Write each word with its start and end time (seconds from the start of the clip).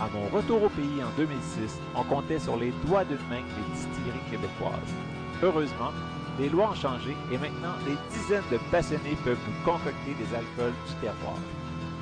À 0.00 0.08
mon 0.12 0.26
retour 0.36 0.64
au 0.64 0.68
pays 0.68 1.02
en 1.04 1.16
2006, 1.16 1.78
on 1.94 2.02
comptait 2.02 2.40
sur 2.40 2.56
les 2.56 2.72
doigts 2.84 3.04
d'une 3.04 3.16
main 3.30 3.42
les 3.42 3.74
distilleries 3.74 4.30
québécoises. 4.30 4.94
Heureusement, 5.40 5.92
les 6.38 6.48
lois 6.48 6.70
ont 6.70 6.74
changé 6.74 7.16
et 7.30 7.38
maintenant 7.38 7.74
des 7.86 7.96
dizaines 8.12 8.42
de 8.50 8.58
passionnés 8.72 9.16
peuvent 9.22 9.38
vous 9.46 9.64
concocter 9.64 10.14
des 10.18 10.34
alcools 10.34 10.74
du 10.88 10.94
terroir. 11.00 11.38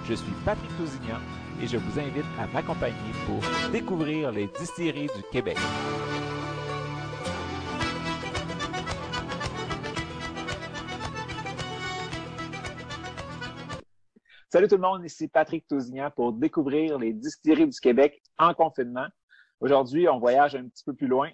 Je 0.08 0.14
suis 0.14 0.32
Patrick 0.44 0.70
Tousignan 0.78 1.20
et 1.62 1.66
je 1.66 1.76
vous 1.76 2.00
invite 2.00 2.24
à 2.40 2.46
m'accompagner 2.54 2.96
pour 3.26 3.40
découvrir 3.70 4.32
les 4.32 4.46
distilleries 4.46 5.10
du 5.14 5.22
Québec. 5.30 5.58
Salut 14.52 14.68
tout 14.68 14.76
le 14.76 14.82
monde, 14.82 15.02
ici 15.02 15.28
Patrick 15.28 15.66
Tousignan 15.66 16.10
pour 16.10 16.34
découvrir 16.34 16.98
les 16.98 17.14
distilleries 17.14 17.68
du 17.68 17.80
Québec 17.80 18.22
en 18.36 18.52
confinement. 18.52 19.06
Aujourd'hui, 19.60 20.10
on 20.10 20.18
voyage 20.18 20.54
un 20.54 20.68
petit 20.68 20.84
peu 20.84 20.92
plus 20.92 21.06
loin. 21.06 21.30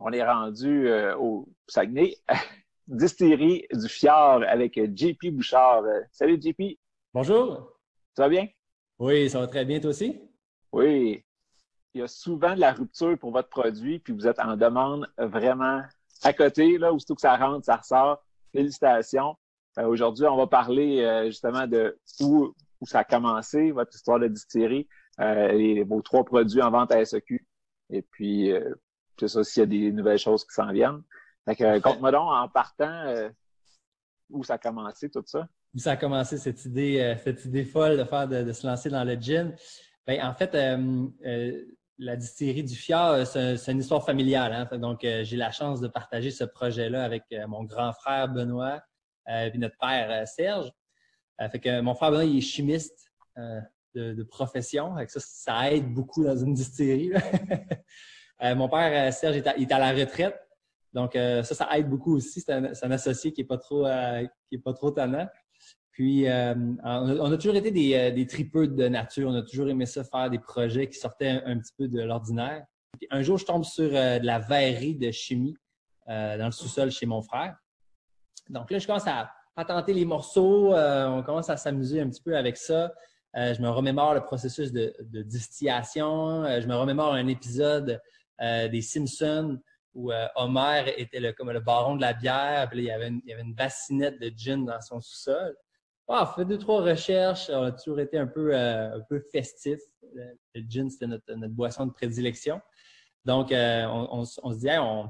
On 0.00 0.10
est 0.10 0.24
rendu 0.24 0.88
euh, 0.88 1.16
au 1.16 1.48
Saguenay, 1.68 2.16
distillerie 2.88 3.64
du 3.72 3.88
Fjord 3.88 4.42
avec 4.48 4.74
JP 4.74 5.28
Bouchard. 5.30 5.84
Salut 6.10 6.36
JP. 6.42 6.80
Bonjour. 7.14 7.78
Ça 8.16 8.24
va 8.24 8.28
bien? 8.28 8.48
Oui, 8.98 9.30
ça 9.30 9.38
va 9.38 9.46
très 9.46 9.64
bien, 9.64 9.78
toi 9.78 9.90
aussi? 9.90 10.20
Oui. 10.72 11.24
Il 11.94 12.00
y 12.00 12.02
a 12.02 12.08
souvent 12.08 12.56
de 12.56 12.60
la 12.60 12.72
rupture 12.72 13.16
pour 13.20 13.30
votre 13.30 13.50
produit, 13.50 14.00
puis 14.00 14.12
vous 14.12 14.26
êtes 14.26 14.40
en 14.40 14.56
demande 14.56 15.06
vraiment 15.16 15.80
à 16.24 16.32
côté, 16.32 16.76
là, 16.76 16.92
aussitôt 16.92 17.14
que 17.14 17.20
ça 17.20 17.36
rentre, 17.36 17.66
ça 17.66 17.76
ressort. 17.76 18.20
Félicitations. 18.50 19.36
Euh, 19.78 19.86
Aujourd'hui, 19.86 20.26
on 20.26 20.36
va 20.36 20.46
parler 20.46 21.00
euh, 21.00 21.26
justement 21.26 21.66
de 21.66 21.98
où, 22.20 22.54
où, 22.80 22.86
ça 22.86 23.00
a 23.00 23.04
commencé, 23.04 23.70
votre 23.70 23.94
histoire 23.94 24.20
de 24.20 24.28
distillerie, 24.28 24.88
euh, 25.20 25.84
vos 25.86 26.02
trois 26.02 26.24
produits 26.24 26.62
en 26.62 26.70
vente 26.70 26.92
à 26.92 27.04
SEQ. 27.04 27.46
Et 27.90 28.02
puis, 28.02 28.52
euh, 28.52 28.74
c'est 29.18 29.28
ça, 29.28 29.44
s'il 29.44 29.60
y 29.60 29.64
a 29.64 29.66
des 29.66 29.92
nouvelles 29.92 30.18
choses 30.18 30.44
qui 30.44 30.54
s'en 30.54 30.72
viennent. 30.72 31.02
Fait 31.44 31.56
que, 31.56 31.78
compte-moi 31.80 32.12
donc, 32.12 32.28
en 32.28 32.48
partant, 32.48 33.30
où 34.30 34.44
ça 34.44 34.54
a 34.54 34.58
commencé, 34.58 35.10
tout 35.10 35.22
ça? 35.26 35.48
Où 35.74 35.78
ça 35.78 35.92
a 35.92 35.96
commencé, 35.96 36.38
cette 36.38 36.64
idée, 36.64 37.16
cette 37.22 37.44
idée 37.44 37.64
folle 37.64 37.98
de 37.98 38.04
faire, 38.04 38.28
de, 38.28 38.42
de, 38.42 38.52
se 38.52 38.66
lancer 38.66 38.90
dans 38.90 39.04
le 39.04 39.14
gin? 39.14 39.54
Ben, 40.06 40.24
en 40.24 40.34
fait, 40.34 40.54
la 41.98 42.16
distillerie 42.16 42.62
du 42.62 42.76
Fjord, 42.76 43.26
c'est 43.26 43.72
une 43.72 43.80
histoire 43.80 44.04
familiale. 44.04 44.52
Hein? 44.52 44.78
Donc, 44.78 45.00
j'ai 45.02 45.36
la 45.36 45.50
chance 45.50 45.80
de 45.80 45.88
partager 45.88 46.30
ce 46.30 46.44
projet-là 46.44 47.04
avec 47.04 47.24
mon 47.48 47.64
grand 47.64 47.92
frère 47.92 48.28
Benoît, 48.28 48.82
puis 49.26 49.58
notre 49.58 49.76
père 49.78 50.08
euh, 50.10 50.26
Serge. 50.26 50.70
Euh, 51.40 51.48
fait 51.48 51.58
que 51.58 51.80
mon 51.80 51.94
frère 51.94 52.10
Benoît, 52.10 52.24
il 52.24 52.38
est 52.38 52.42
chimiste 52.42 53.10
de, 53.94 54.22
profession. 54.24 54.96
Fait 54.96 55.10
ça, 55.10 55.20
ça 55.20 55.72
aide 55.72 55.92
beaucoup 55.92 56.24
dans 56.24 56.36
une 56.36 56.54
distillerie. 56.54 57.12
mon 58.42 58.68
père 58.68 59.12
Serge 59.12 59.36
est 59.36 59.46
à, 59.46 59.56
il 59.56 59.62
est 59.62 59.72
à 59.72 59.78
la 59.78 59.92
retraite. 59.92 60.38
Donc, 60.92 61.12
ça, 61.14 61.42
ça 61.42 61.68
aide 61.76 61.88
beaucoup 61.88 62.16
aussi. 62.16 62.42
C'est 62.42 62.52
un, 62.52 62.90
associé 62.90 63.32
qui 63.32 63.40
n'est 63.40 63.46
pas 63.46 63.56
trop 63.56 63.86
est 63.86 64.58
pas 64.62 64.74
trop 64.74 64.90
tannant. 64.90 65.26
Puis, 65.92 66.26
euh, 66.26 66.54
on, 66.84 67.32
a, 67.32 67.36
toujours 67.36 67.56
été 67.56 67.70
des, 67.70 68.12
des 68.12 68.26
tripeux 68.26 68.68
de 68.68 68.88
nature. 68.88 69.28
On 69.28 69.34
a 69.34 69.42
toujours 69.42 69.68
aimé 69.68 69.86
ça, 69.86 70.04
faire 70.04 70.30
des 70.30 70.38
projets 70.38 70.88
qui 70.88 70.98
sortaient 70.98 71.28
un, 71.28 71.42
un 71.46 71.58
petit 71.58 71.72
peu 71.76 71.88
de 71.88 72.00
l'ordinaire. 72.02 72.66
Un 73.10 73.22
jour, 73.22 73.38
je 73.38 73.44
tombe 73.44 73.64
sur 73.64 73.90
euh, 73.94 74.18
de 74.18 74.26
la 74.26 74.38
verrerie 74.38 74.94
de 74.94 75.10
chimie 75.10 75.56
euh, 76.08 76.38
dans 76.38 76.46
le 76.46 76.52
sous-sol 76.52 76.90
chez 76.90 77.06
mon 77.06 77.22
frère. 77.22 77.56
Donc 78.48 78.70
là, 78.70 78.78
je 78.78 78.86
commence 78.86 79.06
à, 79.06 79.30
à 79.56 79.64
tenter 79.64 79.92
les 79.92 80.04
morceaux. 80.04 80.74
Euh, 80.74 81.06
on 81.06 81.22
commence 81.22 81.50
à 81.50 81.56
s'amuser 81.56 82.00
un 82.00 82.08
petit 82.08 82.22
peu 82.22 82.36
avec 82.36 82.56
ça. 82.56 82.92
Euh, 83.36 83.54
je 83.54 83.62
me 83.62 83.68
remémore 83.68 84.14
le 84.14 84.22
processus 84.22 84.72
de, 84.72 84.94
distillation. 85.22 86.44
Euh, 86.44 86.60
je 86.60 86.66
me 86.66 86.74
remémore 86.74 87.14
un 87.14 87.26
épisode 87.26 88.00
des 88.40 88.82
Simpsons 88.82 89.60
où 89.94 90.10
Homer 90.34 90.94
était 90.96 91.20
le, 91.20 91.32
comme 91.32 91.52
le 91.52 91.60
baron 91.60 91.94
de 91.94 92.00
la 92.00 92.12
bière. 92.12 92.68
Il, 92.72 92.82
y 92.82 92.90
avait 92.90 93.06
une, 93.08 93.54
bassinette 93.54 94.20
de 94.20 94.32
gin 94.36 94.64
dans 94.64 94.80
son 94.80 95.00
sous-sol. 95.00 95.54
Ah, 96.08 96.28
on 96.28 96.34
fait 96.34 96.44
deux, 96.44 96.58
trois 96.58 96.82
recherches. 96.82 97.48
On 97.50 97.62
a 97.62 97.70
toujours 97.70 98.00
été 98.00 98.18
un 98.18 98.26
peu, 98.26 98.52
un 98.56 99.00
peu 99.08 99.22
festif. 99.30 99.78
Le, 100.12 100.60
gin, 100.68 100.90
c'était 100.90 101.06
notre, 101.06 101.32
notre, 101.34 101.54
boisson 101.54 101.86
de 101.86 101.92
prédilection. 101.92 102.60
Donc, 103.24 103.52
on, 103.52 104.24
se 104.24 104.58
dit, 104.58 104.70
on, 104.76 105.08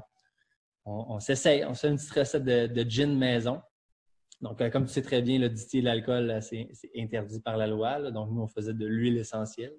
on, 0.85 1.15
on 1.15 1.19
s'essaye, 1.19 1.63
on 1.65 1.73
fait 1.73 1.89
une 1.89 1.95
petite 1.95 2.11
recette 2.11 2.43
de, 2.43 2.89
gin 2.89 3.17
maison. 3.17 3.61
Donc, 4.41 4.59
euh, 4.61 4.69
comme 4.69 4.85
tu 4.85 4.91
sais 4.91 5.01
très 5.01 5.21
bien, 5.21 5.39
le 5.39 5.49
distiller 5.49 5.83
l'alcool, 5.83 6.39
c'est 6.41 6.69
interdit 6.97 7.39
par 7.39 7.57
la 7.57 7.67
loi. 7.67 7.99
Là. 7.99 8.11
Donc, 8.11 8.29
nous, 8.31 8.41
on 8.41 8.47
faisait 8.47 8.73
de 8.73 8.85
l'huile 8.85 9.17
essentielle. 9.17 9.73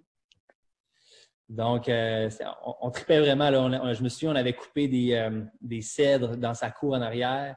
Donc, 1.51 1.91
euh, 1.91 2.31
on, 2.81 2.91
tripait 2.91 3.21
vraiment. 3.21 3.51
Là. 3.51 3.93
Je 3.93 4.03
me 4.03 4.09
souviens, 4.09 4.33
on 4.33 4.37
avait 4.37 4.55
coupé 4.55 4.89
des, 4.89 5.13
euh, 5.13 5.81
cèdres 5.83 6.39
dans 6.39 6.55
sa 6.55 6.71
cour 6.71 6.95
en 6.95 7.03
arrière. 7.03 7.57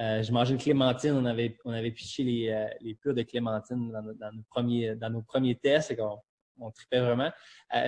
Je 0.00 0.32
mangeais 0.32 0.52
une 0.52 0.60
clémentine. 0.60 1.12
On 1.12 1.24
avait, 1.24 1.56
on 1.64 1.72
piché 1.92 2.24
les, 2.24 2.68
les 2.80 2.94
purs 2.96 3.14
de 3.14 3.22
clémentine 3.22 3.92
dans, 3.92 5.10
nos, 5.12 5.22
premiers, 5.22 5.54
tests. 5.56 5.94
On, 6.00 6.18
on 6.58 6.70
tripait 6.72 7.00
vraiment. 7.00 7.30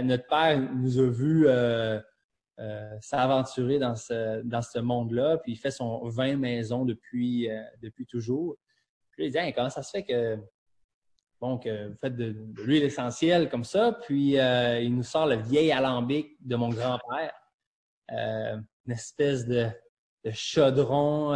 Notre 0.02 0.26
père 0.28 0.60
nous 0.60 0.98
a 1.00 1.08
vus 1.08 1.48
euh, 2.60 2.94
s'aventurer 3.00 3.78
dans 3.78 3.94
ce, 3.96 4.78
monde-là, 4.80 5.38
puis 5.38 5.52
il 5.52 5.56
fait 5.56 5.70
son 5.70 6.06
vin 6.10 6.36
maison 6.36 6.84
depuis, 6.84 7.50
euh, 7.50 7.62
depuis 7.80 8.04
toujours. 8.04 8.54
Puis 9.12 9.26
il 9.26 9.32
dit 9.32 9.52
comment 9.54 9.70
ça 9.70 9.82
se 9.82 9.90
fait 9.90 10.04
que, 10.04 10.36
bon, 11.40 11.56
vous 11.56 11.96
faites 11.98 12.16
de, 12.16 12.36
l'huile 12.62 12.82
essentielle 12.82 13.48
comme 13.48 13.64
ça, 13.64 13.98
puis 14.02 14.38
euh, 14.38 14.78
il 14.78 14.94
nous 14.94 15.02
sort 15.02 15.26
le 15.26 15.36
vieil 15.36 15.72
alambic 15.72 16.36
de 16.46 16.54
mon 16.56 16.68
grand-père, 16.68 17.32
une 18.10 18.92
espèce 18.92 19.46
de, 19.46 19.68
chaudron 20.30 21.30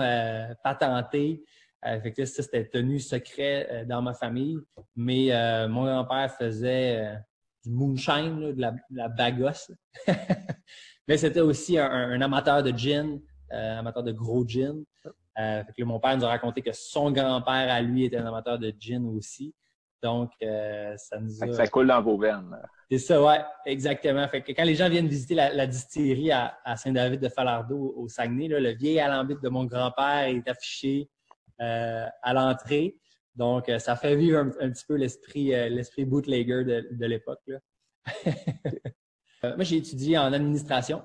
patenté. 0.62 1.42
fait 1.82 2.12
que 2.12 2.26
ça, 2.26 2.42
c'était 2.42 2.68
tenu 2.68 3.00
secret 3.00 3.86
dans 3.86 4.02
ma 4.02 4.12
famille, 4.12 4.58
mais 4.94 5.30
mon 5.68 5.84
grand-père 5.84 6.30
faisait 6.36 7.16
du 7.64 7.70
moonshine, 7.70 8.52
de 8.52 8.60
la 8.90 9.08
bagosse. 9.08 9.72
Mais 11.08 11.16
c'était 11.16 11.40
aussi 11.40 11.78
un, 11.78 11.90
un, 11.90 12.20
amateur 12.20 12.62
de 12.62 12.70
gin, 12.70 13.20
euh, 13.52 13.78
amateur 13.78 14.02
de 14.02 14.12
gros 14.12 14.46
gin. 14.46 14.84
Euh, 15.38 15.64
fait 15.64 15.72
que 15.72 15.80
là, 15.80 15.86
mon 15.86 16.00
père 16.00 16.16
nous 16.16 16.24
a 16.24 16.28
raconté 16.28 16.62
que 16.62 16.72
son 16.72 17.10
grand-père 17.10 17.72
à 17.72 17.82
lui 17.82 18.04
était 18.04 18.16
un 18.16 18.26
amateur 18.26 18.58
de 18.58 18.72
gin 18.78 19.04
aussi. 19.06 19.54
Donc, 20.02 20.32
ça 20.40 21.18
nous 21.18 21.42
a... 21.42 21.52
Ça 21.54 21.66
coule 21.66 21.86
dans 21.86 22.02
vos 22.02 22.18
veines. 22.18 22.54
C'est 22.90 22.98
ça, 22.98 23.22
ouais, 23.22 23.40
exactement. 23.64 24.28
Fait 24.28 24.42
que 24.42 24.52
quand 24.52 24.64
les 24.64 24.74
gens 24.74 24.90
viennent 24.90 25.08
visiter 25.08 25.34
la, 25.34 25.66
distillerie 25.66 26.30
à, 26.30 26.76
Saint-David 26.76 27.20
de 27.20 27.30
Falardeau 27.30 27.94
au 27.96 28.06
Saguenay, 28.06 28.48
le 28.48 28.72
vieil 28.74 29.00
alambic 29.00 29.40
de 29.40 29.48
mon 29.48 29.64
grand-père 29.64 30.28
est 30.28 30.46
affiché 30.46 31.08
à 31.58 32.34
l'entrée. 32.34 32.96
Donc, 33.34 33.70
ça 33.78 33.96
fait 33.96 34.14
vivre 34.14 34.40
un, 34.40 34.50
petit 34.70 34.84
peu 34.86 34.96
l'esprit 34.96 35.46
l'esprit 35.70 36.04
bootlegger 36.04 36.64
de, 36.64 37.06
l'époque. 37.06 37.50
moi, 39.56 39.64
j'ai 39.64 39.76
étudié 39.76 40.18
en 40.18 40.32
administration. 40.32 41.02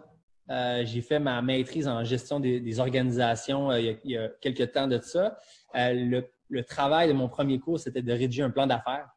j'ai 0.49 1.01
fait 1.01 1.19
ma 1.19 1.41
maîtrise 1.41 1.87
en 1.87 2.03
gestion 2.03 2.39
des, 2.39 2.79
organisations 2.79 3.71
il, 3.73 3.99
y 4.03 4.17
a, 4.17 4.29
quelques 4.41 4.71
temps 4.71 4.87
de 4.87 4.99
ça. 4.99 5.37
le, 5.73 6.61
travail 6.63 7.07
de 7.07 7.13
mon 7.13 7.29
premier 7.29 7.59
cours, 7.59 7.79
c'était 7.79 8.01
de 8.01 8.11
rédiger 8.11 8.43
un 8.43 8.49
plan 8.49 8.67
d'affaires. 8.67 9.09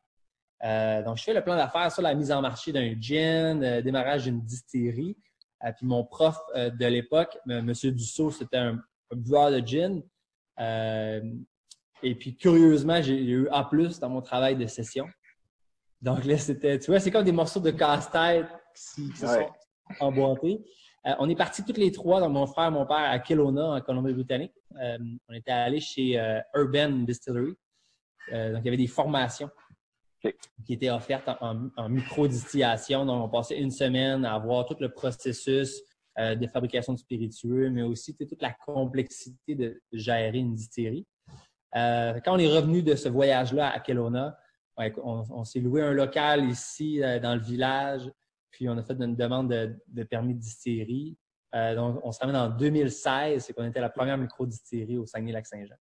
Euh, 0.64 1.02
donc, 1.02 1.16
je 1.18 1.24
fais 1.24 1.34
le 1.34 1.42
plan 1.42 1.56
d'affaires 1.56 1.90
sur 1.90 2.02
la 2.02 2.14
mise 2.14 2.30
en 2.30 2.40
marché 2.40 2.72
d'un 2.72 2.94
gin, 3.00 3.62
euh, 3.62 3.82
démarrage 3.82 4.24
d'une 4.24 4.40
distillerie. 4.40 5.16
Euh, 5.64 5.72
puis 5.76 5.86
mon 5.86 6.04
prof 6.04 6.38
de 6.54 6.86
l'époque, 6.86 7.38
M. 7.48 7.72
Dussault, 7.72 8.30
c'était 8.30 8.58
un, 8.58 8.80
un, 9.10 9.50
de 9.50 9.66
gin. 9.66 10.02
et 12.02 12.14
puis, 12.14 12.36
curieusement, 12.36 13.00
j'ai 13.02 13.20
eu 13.22 13.48
A+, 13.48 13.68
dans 14.00 14.08
mon 14.08 14.22
travail 14.22 14.56
de 14.56 14.66
session. 14.66 15.06
Donc 16.00 16.24
là, 16.24 16.36
c'était, 16.36 16.78
tu 16.78 16.90
vois, 16.90 16.98
c'est 16.98 17.12
comme 17.12 17.24
des 17.24 17.32
morceaux 17.32 17.60
de 17.60 17.70
casse-tête 17.70 18.46
qui, 18.74 19.08
se 19.16 19.26
sont 19.26 19.50
emboîtés. 20.00 20.64
on 21.18 21.28
est 21.28 21.36
partis 21.36 21.64
toutes 21.64 21.78
les 21.78 21.92
trois, 21.92 22.20
donc 22.20 22.32
mon 22.32 22.46
frère 22.46 22.68
et 22.68 22.70
mon 22.70 22.86
père, 22.86 23.10
à 23.10 23.18
Kelowna, 23.18 23.74
en 23.74 23.80
Colombie-Britannique. 23.80 24.54
on 24.74 25.34
était 25.34 25.50
allés 25.50 25.80
chez 25.80 26.14
Urban 26.54 26.90
Distillery. 27.04 27.54
donc, 28.30 28.60
il 28.60 28.64
y 28.64 28.68
avait 28.68 28.76
des 28.76 28.86
formations 28.86 29.50
qui 30.64 30.74
était 30.74 30.90
offerte 30.90 31.28
en, 31.40 31.88
micro-distillation. 31.88 33.04
Donc, 33.04 33.24
on 33.24 33.28
passait 33.28 33.58
une 33.58 33.70
semaine 33.70 34.24
à 34.24 34.38
voir 34.38 34.66
tout 34.66 34.76
le 34.78 34.90
processus 34.90 35.80
euh, 36.18 36.34
de 36.34 36.46
fabrication 36.46 36.92
de 36.92 36.98
spiritueux, 36.98 37.70
mais 37.70 37.82
aussi 37.82 38.14
toute 38.14 38.42
la 38.42 38.52
complexité 38.52 39.54
de 39.54 39.80
gérer 39.92 40.38
une 40.38 40.54
distillerie. 40.54 41.06
Euh, 41.74 42.20
quand 42.24 42.34
on 42.34 42.38
est 42.38 42.54
revenu 42.54 42.82
de 42.82 42.94
ce 42.94 43.08
voyage-là 43.08 43.70
à 43.70 43.80
Kelowna, 43.80 44.36
on, 44.76 45.44
s'est 45.44 45.60
loué 45.60 45.82
un 45.82 45.92
local 45.92 46.48
ici 46.48 47.02
euh, 47.02 47.18
dans 47.18 47.34
le 47.34 47.40
village, 47.40 48.10
puis 48.52 48.68
on 48.68 48.78
a 48.78 48.82
fait 48.82 48.94
une 48.94 49.16
demande 49.16 49.50
de, 49.50 50.02
permis 50.04 50.34
de 50.34 50.38
distillerie. 50.38 51.16
donc, 51.52 51.98
on 52.04 52.12
s'est 52.12 52.24
en 52.24 52.48
2016, 52.48 53.44
c'est 53.44 53.52
qu'on 53.52 53.64
était 53.64 53.80
la 53.80 53.90
première 53.90 54.16
micro-distillerie 54.18 54.98
au 54.98 55.06
Saguenay-Lac-Saint-Jean. 55.06 55.74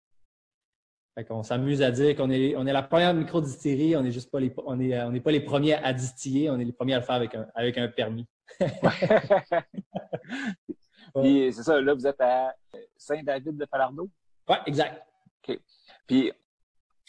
Fait 1.14 1.24
qu'on 1.26 1.42
s'amuse 1.42 1.82
à 1.82 1.90
dire 1.90 2.16
qu'on 2.16 2.30
est, 2.30 2.56
on 2.56 2.66
est 2.66 2.72
la 2.72 2.82
première 2.82 3.12
micro-distillerie, 3.12 3.96
on 3.96 4.02
n'est 4.02 4.12
juste 4.12 4.30
pas 4.30 4.40
les, 4.40 4.52
on 4.64 4.80
est, 4.80 5.00
on 5.02 5.10
n'est 5.12 5.20
pas 5.20 5.30
les 5.30 5.40
premiers 5.40 5.74
à 5.74 5.92
distiller, 5.92 6.48
on 6.48 6.58
est 6.58 6.64
les 6.64 6.72
premiers 6.72 6.94
à 6.94 7.00
le 7.00 7.04
faire 7.04 7.16
avec 7.16 7.34
un, 7.34 7.46
avec 7.54 7.76
un 7.76 7.88
permis. 7.88 8.26
Puis 11.14 11.52
c'est 11.52 11.62
ça, 11.62 11.78
là, 11.80 11.92
vous 11.92 12.06
êtes 12.06 12.20
à 12.20 12.54
Saint-David 12.96 13.58
de 13.58 13.66
Falardeau? 13.66 14.08
Oui, 14.48 14.56
exact. 14.66 15.06
OK. 15.46 15.60
Puis 16.06 16.32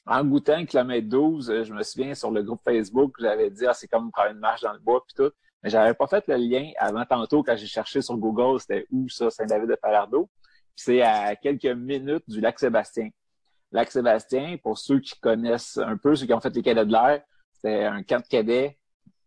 en 0.06 0.25
goûtant 0.25 0.66
kilomètre 0.66 1.07
12, 1.07 1.63
je 1.63 1.74
me 1.74 1.81
souviens 1.83 2.13
sur 2.13 2.30
le 2.31 2.44
groupe 2.44 2.62
Facebook, 2.63 3.16
j'avais 3.19 3.50
dit 3.50 3.66
ah, 3.66 3.74
c'est 3.74 3.88
comme 3.88 4.12
prendre 4.12 4.31
une 4.31 4.39
marche 4.39 4.62
dans 4.62 4.74
le 4.74 4.80
bois 4.80 5.01
puis 5.06 5.13
tout. 5.16 5.31
Mais 5.63 5.69
j'avais 5.69 5.94
pas 5.94 6.07
fait 6.07 6.27
le 6.27 6.36
lien 6.36 6.71
avant 6.77 7.06
tantôt 7.06 7.44
quand 7.44 7.56
j'ai 7.56 7.68
cherché 7.68 8.01
sur 8.01 8.18
Google, 8.18 8.60
c'était 8.60 8.86
où 8.92 9.07
ça, 9.10 9.30
Saint-David 9.30 9.69
de 9.69 9.77
Falardeau. 9.81 10.30
Puis 10.75 10.86
c'est 10.86 11.01
à 11.01 11.36
quelques 11.36 11.65
minutes 11.65 12.24
du 12.27 12.42
lac 12.42 12.60
Sébastien. 12.60 13.10
Lac 13.71 13.89
Sébastien, 13.92 14.57
pour 14.62 14.77
ceux 14.77 15.00
qui 15.00 15.19
connaissent 15.19 15.77
un 15.77 15.98
peu, 15.98 16.15
ceux 16.15 16.25
qui 16.25 16.33
ont 16.33 16.42
fait 16.42 16.54
les 16.56 16.62
cadets 16.62 16.86
de 16.86 16.92
l'air, 16.92 17.21
c'était 17.54 17.86
un 17.86 18.04
camp 18.04 18.21
de 18.21 18.27
cadets. 18.27 18.77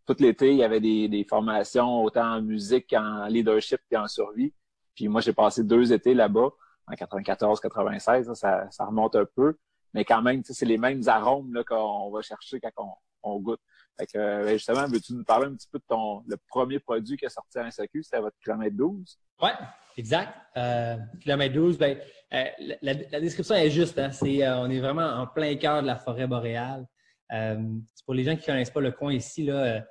Tout 0.07 0.17
l'été, 0.21 0.51
il 0.53 0.59
y 0.59 0.63
avait 0.63 0.81
des, 0.81 1.27
formations 1.29 2.05
autant 2.05 2.37
en 2.37 2.43
musique 2.43 2.91
qu'en 2.91 3.27
leadership 3.27 3.81
et 3.91 3.97
en 3.97 4.07
survie. 4.07 4.53
Puis 4.95 5.09
moi, 5.09 5.21
j'ai 5.21 5.33
passé 5.33 5.65
deux 5.65 5.93
étés 5.93 6.15
là-bas, 6.15 6.51
en 6.87 6.95
94, 6.95 7.61
96, 7.61 8.33
ça, 8.35 8.71
ça 8.71 8.85
remonte 8.85 9.17
un 9.17 9.25
peu. 9.25 9.57
Mais 9.97 10.05
quand 10.05 10.21
même, 10.21 10.43
c'est 10.45 10.67
les 10.67 10.77
mêmes 10.77 11.03
arômes 11.07 11.63
qu'on 11.67 12.11
va 12.11 12.21
chercher 12.21 12.61
quand 12.61 12.99
on, 13.23 13.41
goûte. 13.41 13.61
Fait 13.99 14.07
que, 14.07 14.45
ben, 14.45 14.53
justement, 14.53 14.87
veux-tu 14.87 15.15
nous 15.15 15.25
parler 15.25 15.47
un 15.47 15.55
petit 15.55 15.69
peu 15.71 15.79
de 15.79 15.85
ton 15.89 16.23
le 16.27 16.37
premier 16.49 16.79
produit 16.79 17.17
qui 17.17 17.25
est 17.25 17.31
sorti 17.31 17.59
à 17.59 17.65
un 17.65 17.71
SAQ, 17.71 18.03
c'était 18.03 18.21
votre 18.21 18.37
kilomètre 18.43 18.77
12? 18.77 19.19
Oui, 19.43 19.51
exact. 19.97 20.35
Euh, 20.57 20.97
kilomètre 21.21 21.55
12, 21.55 21.79
ben, 21.79 21.99
euh, 22.35 22.45
la, 22.83 23.21
description 23.21 23.55
est 23.55 23.71
juste. 23.71 23.99
Hein? 23.99 24.11
C'est, 24.13 24.45
euh, 24.45 24.59
on 24.61 24.71
est 24.71 24.81
vraiment 24.81 25.09
en 25.09 25.27
plein 25.27 25.55
cœur 25.57 25.83
de 25.83 25.87
la 25.87 25.97
forêt 25.97 26.27
boréale. 26.27 26.87
Euh, 27.33 27.57
pour 28.05 28.15
les 28.15 28.25
gens 28.25 28.37
qui 28.37 28.43
ne 28.43 28.47
connaissent 28.47 28.71
pas 28.71 28.81
le 28.81 28.93
coin 28.93 29.13
ici, 29.13 29.45
là, 29.45 29.85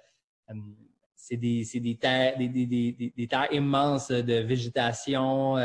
c'est 1.16 1.38
des, 1.38 1.66
des, 1.74 1.98
terres, 1.98 2.38
des, 2.38 2.48
des, 2.48 3.12
des, 3.16 3.28
terres 3.28 3.52
immenses 3.52 4.10
de 4.10 4.36
végétation. 4.36 5.58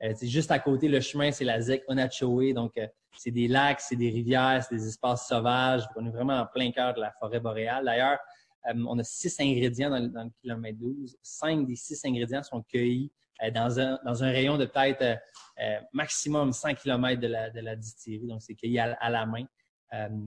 C'est 0.00 0.28
juste 0.28 0.50
à 0.50 0.58
côté, 0.58 0.88
le 0.88 1.00
chemin, 1.00 1.32
c'est 1.32 1.44
la 1.44 1.60
ZEC 1.60 1.82
Onachowe. 1.88 2.52
Donc, 2.54 2.74
c'est 3.16 3.30
des 3.30 3.48
lacs, 3.48 3.80
c'est 3.80 3.96
des 3.96 4.10
rivières, 4.10 4.62
c'est 4.62 4.76
des 4.76 4.86
espaces 4.86 5.26
sauvages. 5.26 5.82
On 5.96 6.06
est 6.06 6.10
vraiment 6.10 6.38
en 6.38 6.46
plein 6.46 6.70
cœur 6.70 6.94
de 6.94 7.00
la 7.00 7.12
forêt 7.18 7.40
boréale. 7.40 7.84
D'ailleurs, 7.84 8.18
on 8.64 8.98
a 8.98 9.04
six 9.04 9.38
ingrédients 9.40 9.90
dans, 9.90 10.24
le 10.24 10.30
kilomètre 10.40 10.78
12. 10.78 11.16
Cinq 11.22 11.66
des 11.66 11.76
six 11.76 12.00
ingrédients 12.04 12.42
sont 12.42 12.62
cueillis 12.62 13.10
euh, 13.42 13.50
dans, 13.50 13.78
un, 13.80 14.30
rayon 14.30 14.58
de 14.58 14.66
peut-être 14.66 15.02
euh, 15.02 15.14
euh, 15.62 15.80
maximum 15.92 16.52
100 16.52 16.74
km 16.74 17.20
de 17.20 17.28
la, 17.28 17.50
de 17.50 17.74
distillerie. 17.76 18.26
Donc, 18.26 18.42
c'est 18.42 18.54
cueilli 18.54 18.78
à, 18.78 19.10
la 19.10 19.26
main. 19.26 19.44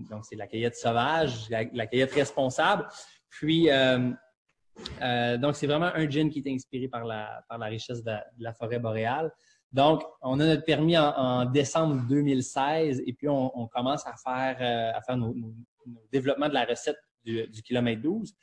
donc, 0.10 0.26
c'est 0.26 0.36
la 0.36 0.48
cueillette 0.48 0.76
sauvage, 0.76 1.50
la, 1.50 1.88
cueillette 1.88 2.14
responsable. 2.14 2.88
Puis, 3.30 3.68
donc, 3.68 5.56
c'est 5.56 5.68
vraiment 5.68 5.92
un 5.94 6.10
gin 6.10 6.30
qui 6.30 6.40
est 6.40 6.54
inspiré 6.54 6.88
par 6.88 7.06
la, 7.06 7.44
par 7.50 7.58
la 7.58 7.68
richesse 7.68 8.04
de 8.04 8.14
la, 8.40 8.54
forêt 8.54 8.80
boréale. 8.80 9.32
Donc, 9.72 10.04
on 10.22 10.40
a 10.40 10.46
notre 10.46 10.66
permis 10.66 10.98
en, 10.98 11.46
décembre 11.46 12.06
2016 12.08 13.04
et 13.06 13.14
puis 13.14 13.30
on, 13.30 13.68
commence 13.68 14.06
à 14.06 14.16
faire, 14.24 14.96
à 14.96 15.02
faire 15.02 15.18
nos, 15.18 15.34
développements 16.12 16.50
de 16.50 16.54
la 16.54 16.66
recette 16.66 16.98
du, 17.24 17.48
kilomètre 17.64 18.02
12. 18.02 18.34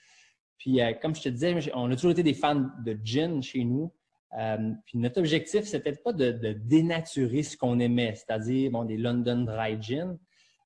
Puis, 0.59 0.81
comme 1.03 1.15
je 1.15 1.23
te 1.23 1.29
disais, 1.29 1.55
on 1.75 1.91
a 1.91 1.95
toujours 1.95 2.13
été 2.13 2.23
des 2.23 2.35
fans 2.35 2.71
de 2.85 2.99
gin 3.05 3.43
chez 3.43 3.65
nous. 3.65 3.93
Euh, 4.37 4.73
puis 4.85 4.99
notre 4.99 5.19
objectif, 5.19 5.65
c'était 5.65 5.93
pas 5.93 6.13
de, 6.13 6.53
dénaturer 6.53 7.43
ce 7.43 7.57
qu'on 7.57 7.79
aimait, 7.79 8.15
c'est-à-dire 8.15 8.71
bon, 8.71 8.85
des 8.85 8.97
London 8.97 9.45
Dry 9.45 9.81
Gin. 9.81 10.19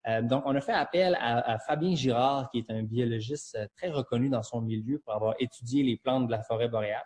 Euh, 0.09 0.21
donc, 0.21 0.43
on 0.47 0.55
a 0.57 0.61
fait 0.61 0.73
appel 0.73 1.17
à, 1.21 1.59
Fabien 1.61 1.95
Girard, 1.95 2.51
qui 2.51 2.59
est 2.59 2.71
un 2.71 2.83
biologiste 2.83 3.57
euh, 3.57 3.67
très 3.77 3.89
reconnu 3.89 4.29
dans 4.29 4.43
son 4.43 4.61
milieu 4.61 4.99
pour 4.99 5.15
avoir 5.15 5.35
étudié 5.39 5.85
les 5.85 5.97
plantes 5.97 6.27
de 6.27 6.33
la 6.33 6.43
forêt 6.43 6.69
boréale. 6.69 7.05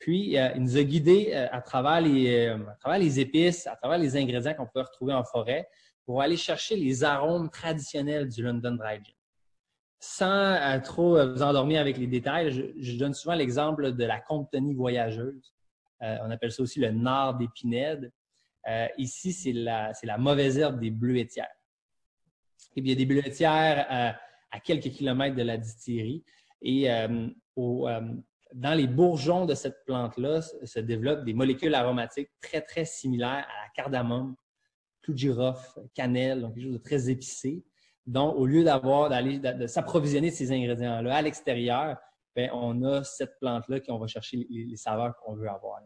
Puis, 0.00 0.32
il 0.32 0.62
nous 0.62 0.76
a 0.76 0.82
guidés 0.82 1.34
à, 1.34 1.60
travers 1.60 2.00
les, 2.00 2.48
à 2.48 2.76
travers 2.80 2.98
les 2.98 3.20
épices, 3.20 3.66
à 3.66 3.76
travers 3.76 3.98
les 3.98 4.16
ingrédients 4.16 4.54
qu'on 4.54 4.66
peut 4.66 4.80
retrouver 4.80 5.12
en 5.12 5.24
forêt 5.24 5.68
pour 6.06 6.22
aller 6.22 6.36
chercher 6.36 6.74
les 6.74 7.04
arômes 7.04 7.50
traditionnels 7.50 8.28
du 8.28 8.42
London 8.42 8.72
Dry 8.72 8.96
Gin. 8.96 9.14
Sans 10.00 10.80
trop 10.82 11.22
vous 11.32 11.42
endormir 11.42 11.80
avec 11.80 11.98
les 11.98 12.06
détails, 12.06 12.74
je, 12.78 12.96
donne 12.96 13.12
souvent 13.12 13.34
l'exemple 13.34 13.92
de 13.92 14.04
la 14.04 14.18
compagnie 14.18 14.74
voyageuse. 14.74 15.54
Euh, 16.02 16.16
on 16.24 16.30
appelle 16.30 16.50
ça 16.50 16.62
aussi 16.62 16.80
le 16.80 16.90
nard 16.90 17.36
d'épinède. 17.36 18.10
Euh, 18.68 18.86
ici, 18.96 19.32
c'est 19.32 19.52
la, 19.52 19.92
mauvaise 20.18 20.58
herbe 20.58 20.80
des 20.80 20.90
bleuetières. 20.90 21.54
Et 22.76 22.82
puis, 22.82 22.90
il 22.90 22.92
y 22.92 22.92
a 22.92 22.96
des 22.96 23.06
bleuetières 23.06 23.86
à, 24.50 24.60
quelques 24.60 24.90
kilomètres 24.90 25.36
de 25.36 25.42
la 25.42 25.58
distillerie. 25.58 26.24
Et 26.62 26.90
euh, 26.90 27.28
dans 28.52 28.74
les 28.74 28.86
bourgeons 28.86 29.46
de 29.46 29.54
cette 29.54 29.84
plante-là 29.84 30.42
se 30.42 30.80
développent 30.80 31.24
des 31.24 31.34
molécules 31.34 31.74
aromatiques 31.74 32.30
très, 32.40 32.60
très 32.60 32.84
similaires 32.84 33.46
à 33.48 33.64
la 33.64 33.68
cardamome, 33.74 34.34
clou 35.02 35.14
de 35.14 35.18
girofle, 35.18 35.80
cannelle, 35.94 36.40
donc 36.40 36.54
quelque 36.54 36.64
chose 36.64 36.72
de 36.74 36.82
très 36.82 37.10
épicé. 37.10 37.64
Donc, 38.06 38.34
au 38.36 38.46
lieu 38.46 38.64
d'avoir 38.64 39.08
d'aller 39.08 39.38
de, 39.38 39.66
s'approvisionner 39.66 40.30
de 40.30 40.34
ces 40.34 40.52
ingrédients-là 40.52 41.16
à 41.16 41.22
l'extérieur, 41.22 41.96
ben, 42.34 42.50
on 42.52 42.82
a 42.84 43.04
cette 43.04 43.38
plante-là 43.40 43.80
qu'on 43.80 43.98
va 43.98 44.06
chercher 44.06 44.46
les, 44.48 44.76
saveurs 44.76 45.14
qu'on 45.18 45.34
veut 45.34 45.48
avoir. 45.48 45.80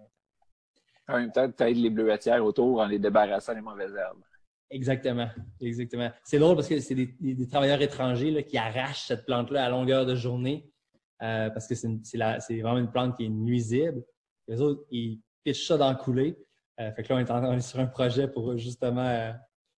En 1.09 1.19
même 1.19 1.33
temps, 1.33 1.51
tu 1.51 1.63
aides 1.65 1.77
les 1.77 1.91
bleuetières 1.91 2.45
autour 2.45 2.81
en 2.81 2.87
les 2.87 2.99
débarrassant 2.99 3.55
des 3.55 3.61
mauvaises 3.61 3.95
herbes. 3.95 4.23
Exactement, 4.71 5.29
exactement. 5.61 6.11
C'est 6.25 6.39
drôle 6.39 6.57
parce 6.57 6.69
que 6.69 6.81
c'est 6.81 6.95
des, 6.95 7.49
travailleurs 7.49 7.83
étrangers 7.83 8.31
là, 8.31 8.43
qui 8.43 8.57
arrachent 8.57 9.07
cette 9.07 9.27
plante-là 9.27 9.65
à 9.65 9.69
longueur 9.69 10.07
de 10.07 10.15
journée 10.15 10.74
euh, 11.23 11.51
parce 11.51 11.67
que 11.67 11.75
c'est 11.75 12.61
vraiment 12.61 12.79
une 12.79 12.91
plante 12.91 13.17
qui 13.17 13.27
est 13.27 13.29
nuisible. 13.29 14.05
Les 14.49 14.61
autres, 14.61 14.85
ils 14.91 15.21
pichent 15.43 15.67
ça 15.67 15.77
dans 15.77 15.91
le 15.91 15.97
coulée. 15.97 16.37
Euh, 16.81 16.93
fait 16.93 17.03
que 17.03 17.13
là, 17.13 17.25
on 17.29 17.53
est, 17.53 17.61
sur 17.61 17.79
un 17.79 17.87
projet 17.87 18.29
pour 18.29 18.57
justement 18.57 19.07
euh, 19.07 19.33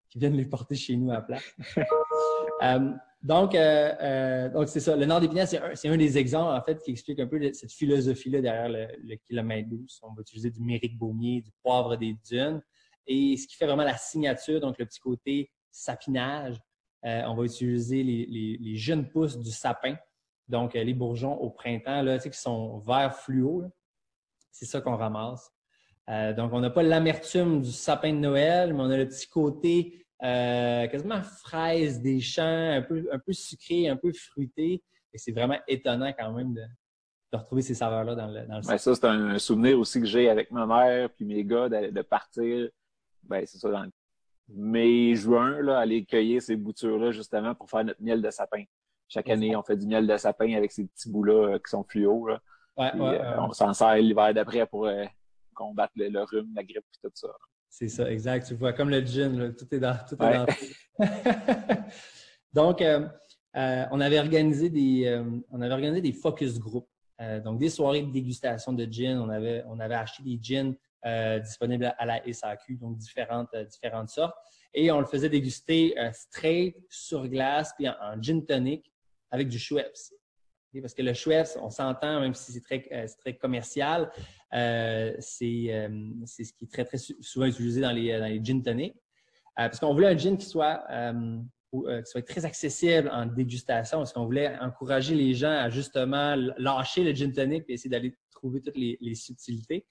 qu'ils 0.09 0.21
viennent 0.21 0.35
les 0.35 0.45
porter 0.45 0.75
chez 0.75 0.95
nous 0.95 1.11
à 1.11 1.21
plat. 1.21 1.39
Donc, 3.23 3.55
euh, 3.55 3.93
euh, 4.01 4.49
donc 4.49 4.69
c'est 4.69 4.79
ça. 4.79 4.95
Le 4.95 5.05
Nord 5.05 5.19
d'Épinal, 5.19 5.47
c'est 5.47 5.87
un, 5.89 5.97
des 5.97 6.17
exemples, 6.17 6.53
en 6.53 6.63
fait, 6.63 6.81
qui 6.83 6.91
explique 6.91 7.19
un 7.19 7.27
peu 7.27 7.41
cette 7.53 7.71
philosophie-là 7.71 8.41
derrière 8.41 8.69
le, 8.69 9.15
kilomètre 9.15 9.69
12. 9.69 9.99
On 10.03 10.13
va 10.13 10.21
utiliser 10.21 10.51
du 10.51 10.61
méric 10.61 10.97
baumier, 10.97 11.41
du 11.41 11.51
poivre 11.63 11.95
des 11.97 12.15
dunes. 12.29 12.61
Et 13.07 13.35
ce 13.37 13.47
qui 13.47 13.55
fait 13.55 13.65
vraiment 13.65 13.83
la 13.83 13.97
signature, 13.97 14.59
donc 14.59 14.77
le 14.77 14.85
petit 14.85 14.99
côté 14.99 15.51
sapinage, 15.71 16.57
on 17.03 17.35
va 17.35 17.43
utiliser 17.43 18.03
les, 18.03 18.75
jeunes 18.75 19.09
pousses 19.09 19.37
du 19.37 19.51
sapin, 19.51 19.95
donc 20.47 20.73
les 20.73 20.93
bourgeons 20.93 21.33
au 21.33 21.49
printemps, 21.49 22.01
là, 22.01 22.17
tu 22.17 22.23
sais, 22.23 22.29
qui 22.29 22.39
sont 22.39 22.79
vert 22.79 23.15
fluo. 23.15 23.63
C'est 24.51 24.65
ça 24.65 24.81
qu'on 24.81 24.95
ramasse. 24.95 25.51
donc, 26.07 26.51
on 26.53 26.59
n'a 26.59 26.69
pas 26.69 26.83
l'amertume 26.83 27.61
du 27.61 27.71
sapin 27.71 28.13
de 28.13 28.19
Noël, 28.19 28.73
mais 28.73 28.81
on 28.81 28.89
a 28.89 28.97
le 28.97 29.07
petit 29.07 29.27
côté 29.27 30.07
quasiment 30.19 31.21
fraise 31.21 32.01
des 32.01 32.19
champs, 32.19 32.71
un 32.71 32.81
peu, 32.81 33.07
un 33.11 33.19
peu 33.19 33.33
sucré, 33.33 33.87
un 33.87 33.97
peu 33.97 34.11
fruité. 34.13 34.83
Et 35.13 35.17
c'est 35.17 35.31
vraiment 35.31 35.59
étonnant 35.67 36.11
quand 36.17 36.31
même 36.31 36.53
de, 36.53 36.63
de 37.31 37.37
retrouver 37.37 37.61
ces 37.61 37.73
saveurs-là 37.73 38.15
dans 38.15 38.27
le, 38.27 38.45
dans 38.45 38.61
Ça, 38.61 38.77
c'est 38.77 39.05
un 39.05 39.37
souvenir 39.37 39.79
aussi 39.79 39.99
que 39.99 40.05
j'ai 40.05 40.29
avec 40.29 40.51
ma 40.51 40.65
mère 40.65 41.09
puis 41.09 41.25
mes 41.25 41.43
gars 41.43 41.69
de, 41.69 42.01
partir, 42.01 42.69
ben, 43.23 43.45
c'est 43.45 43.57
ça, 43.57 43.69
dans 43.69 43.89
mai, 44.49 45.13
juin, 45.15 45.61
là, 45.61 45.79
aller 45.79 46.05
cueillir 46.05 46.41
ces 46.41 46.55
boutures-là 46.55 47.11
justement 47.11 47.53
pour 47.53 47.69
faire 47.69 47.83
notre 47.83 48.01
miel 48.01 48.21
de 48.21 48.29
sapin. 48.29 48.63
Chaque 49.09 49.29
année, 49.29 49.55
on 49.55 49.63
fait 49.63 49.77
du 49.77 49.87
miel 49.87 50.05
de 50.05 50.17
sapin 50.17 50.53
avec 50.55 50.71
ces 50.71 50.85
petits 50.85 51.09
bouts-là 51.09 51.53
euh, 51.53 51.57
qui 51.59 51.69
sont 51.69 51.83
fluo. 51.83 52.27
Là. 52.27 52.41
Ouais, 52.77 52.91
euh, 52.95 53.39
on 53.39 53.53
s'en 53.53 53.73
sert 53.73 53.95
l'hiver 53.95 54.33
d'après 54.33 54.65
pour 54.67 54.85
euh, 54.85 55.05
combattre 55.53 55.93
le, 55.95 56.23
rhume, 56.23 56.53
la 56.55 56.63
grippe 56.63 56.77
et 56.77 57.07
tout 57.07 57.11
ça. 57.13 57.29
C'est 57.69 57.87
ça, 57.87 58.11
exact. 58.11 58.47
Tu 58.47 58.55
vois, 58.55 58.73
comme 58.73 58.89
le 58.89 59.05
gin, 59.05 59.55
tout 59.55 59.73
est 59.73 59.79
dans 59.79 59.97
tout. 60.07 60.21
Est 60.21 60.33
dans... 60.33 60.45
Donc, 62.53 62.83
on 63.53 64.01
avait 64.01 64.19
organisé 64.19 64.69
des, 64.69 65.23
on 65.51 65.61
avait 65.61 65.73
organisé 65.73 66.01
des 66.01 66.13
focus 66.13 66.59
groups. 66.59 66.87
Euh, 67.19 67.39
donc, 67.39 67.57
des 67.57 67.69
soirées 67.69 68.03
de 68.03 68.11
dégustation 68.11 68.73
de 68.73 68.85
gin. 68.85 69.19
On 69.19 69.29
avait, 69.29 69.63
on 69.67 69.79
avait 69.79 69.95
acheté 69.95 70.23
des 70.23 70.39
gins 70.41 70.73
disponibles 71.39 71.93
à 71.97 72.05
la 72.05 72.21
SAQ, 72.31 72.75
donc 72.75 72.97
différentes, 72.97 73.55
différentes 73.69 74.09
sortes. 74.09 74.35
Et 74.73 74.91
on 74.91 74.99
le 74.99 75.05
faisait 75.05 75.29
déguster 75.29 75.95
straight 76.13 76.75
sur 76.89 77.27
glace, 77.27 77.73
puis 77.77 77.87
en, 77.87 78.21
gin 78.21 78.45
tonic 78.45 78.91
avec 79.31 79.47
du 79.47 79.59
Schweppes. 79.59 79.97
Parce 80.81 80.93
que 80.93 81.01
le 81.01 81.13
Schweppes, 81.13 81.57
on 81.61 81.69
s'entend, 81.69 82.19
même 82.19 82.35
si 82.35 82.51
c'est 82.51 82.61
très, 82.61 83.07
très 83.17 83.35
commercial, 83.35 84.11
c'est 84.51 85.19
ce 85.19 86.53
qui 86.53 86.65
est 86.65 86.71
très, 86.71 86.85
très 86.85 86.97
souvent 86.97 87.45
utilisé 87.45 87.81
dans 87.81 87.91
les, 87.91 88.19
dans 88.19 88.27
les 88.27 88.43
gin 88.43 88.61
tonic. 88.61 88.93
parce 89.55 89.79
qu'on 89.79 89.93
voulait 89.93 90.07
un 90.07 90.17
gin 90.17 90.37
qui 90.37 90.45
soit 90.45 90.83
euh, 91.73 92.01
qui 92.01 92.11
soit 92.11 92.25
très 92.25 92.45
accessible 92.45 93.09
en 93.11 93.25
dégustation, 93.25 93.97
parce 93.97 94.13
qu'on 94.13 94.25
voulait 94.25 94.57
encourager 94.59 95.13
les 95.13 95.33
gens 95.33 95.51
à 95.51 95.69
justement 95.69 96.33
lâcher 96.57 97.03
le 97.03 97.13
gin 97.13 97.33
tonic 97.33 97.65
et 97.67 97.73
essayer 97.73 97.89
d'aller 97.89 98.15
trouver 98.31 98.61
toutes 98.61 98.77
les, 98.77 99.15
subtilités 99.15 99.85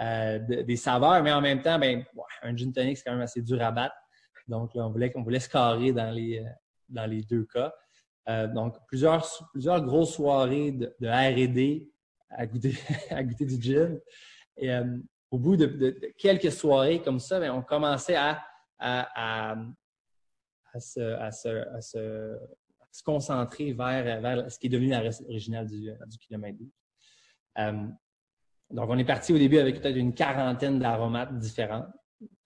euh, 0.00 0.38
des 0.38 0.76
saveurs, 0.76 1.20
mais 1.24 1.32
en 1.32 1.40
même 1.40 1.60
temps, 1.60 1.76
ben, 1.76 2.04
un 2.42 2.56
gin 2.56 2.72
tonic, 2.72 2.96
c'est 2.96 3.04
quand 3.04 3.12
même 3.12 3.22
assez 3.22 3.42
dur 3.42 3.60
à 3.60 3.72
battre. 3.72 3.96
Donc, 4.46 4.70
on 4.74 4.90
voulait, 4.90 5.12
on 5.16 5.22
voulait 5.22 5.40
se 5.40 5.48
carrer 5.48 5.92
dans 5.92 6.10
les, 6.12 6.38
euh, 6.38 6.48
dans 6.88 7.06
les 7.06 7.22
deux 7.22 7.44
cas. 7.52 7.74
Donc, 8.54 8.76
plusieurs, 8.86 9.26
plusieurs 9.52 9.82
grosses 9.82 10.14
soirées 10.14 10.72
de, 10.72 10.86
R&D 11.02 11.88
à 12.30 12.46
goûter, 12.46 12.74
à 13.10 13.22
goûter 13.22 13.46
du 13.46 13.60
gin. 13.60 14.00
Et 14.56 14.70
au 15.30 15.38
bout 15.38 15.56
de, 15.56 15.98
quelques 16.18 16.52
soirées 16.52 17.00
comme 17.00 17.20
ça, 17.20 17.40
ben, 17.40 17.52
on 17.52 17.62
commençait 17.62 18.16
à, 18.16 18.44
se, 20.78 22.36
concentrer 23.04 23.72
vers, 23.72 24.20
vers, 24.20 24.50
ce 24.50 24.58
qui 24.58 24.66
est 24.66 24.70
devenu 24.70 24.90
la 24.90 25.00
recette 25.00 25.26
originale 25.28 25.66
du, 25.66 25.90
du 26.06 26.18
kilomètre 26.18 26.58
12. 26.58 26.68
Euh, 27.58 27.86
donc, 28.70 28.90
on 28.90 28.98
est 28.98 29.04
parti 29.04 29.32
au 29.32 29.38
début 29.38 29.58
avec 29.58 29.80
peut-être 29.80 29.96
une 29.96 30.14
quarantaine 30.14 30.78
d'aromates 30.78 31.38
différents. 31.38 31.86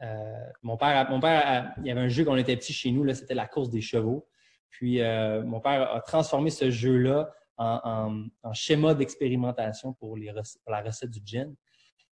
Euh, 0.03 0.47
mon 0.63 0.77
père, 0.77 1.11
mon 1.11 1.21
père 1.21 1.75
il 1.79 1.87
y 1.87 1.91
avait 1.91 2.01
un 2.01 2.09
jeu 2.09 2.25
quand 2.25 2.33
on 2.33 2.37
était 2.37 2.57
petit 2.57 2.73
chez 2.73 2.91
nous, 2.91 3.13
c'était 3.15 3.35
la 3.35 3.47
course 3.47 3.71
des 3.71 3.81
chevaux. 3.81 4.29
Puis, 4.73 5.01
euh, 5.01 5.43
mon 5.45 5.61
père 5.61 5.95
a 5.95 6.01
transformé 6.01 6.51
ce 6.51 6.71
jeu-là 6.71 7.31
en, 7.59 8.25
schéma 8.53 8.95
d'expérimentation 8.95 9.93
pour, 9.93 10.17
la 10.17 10.81
recette 10.83 11.11
du 11.11 11.21
gin. 11.25 11.55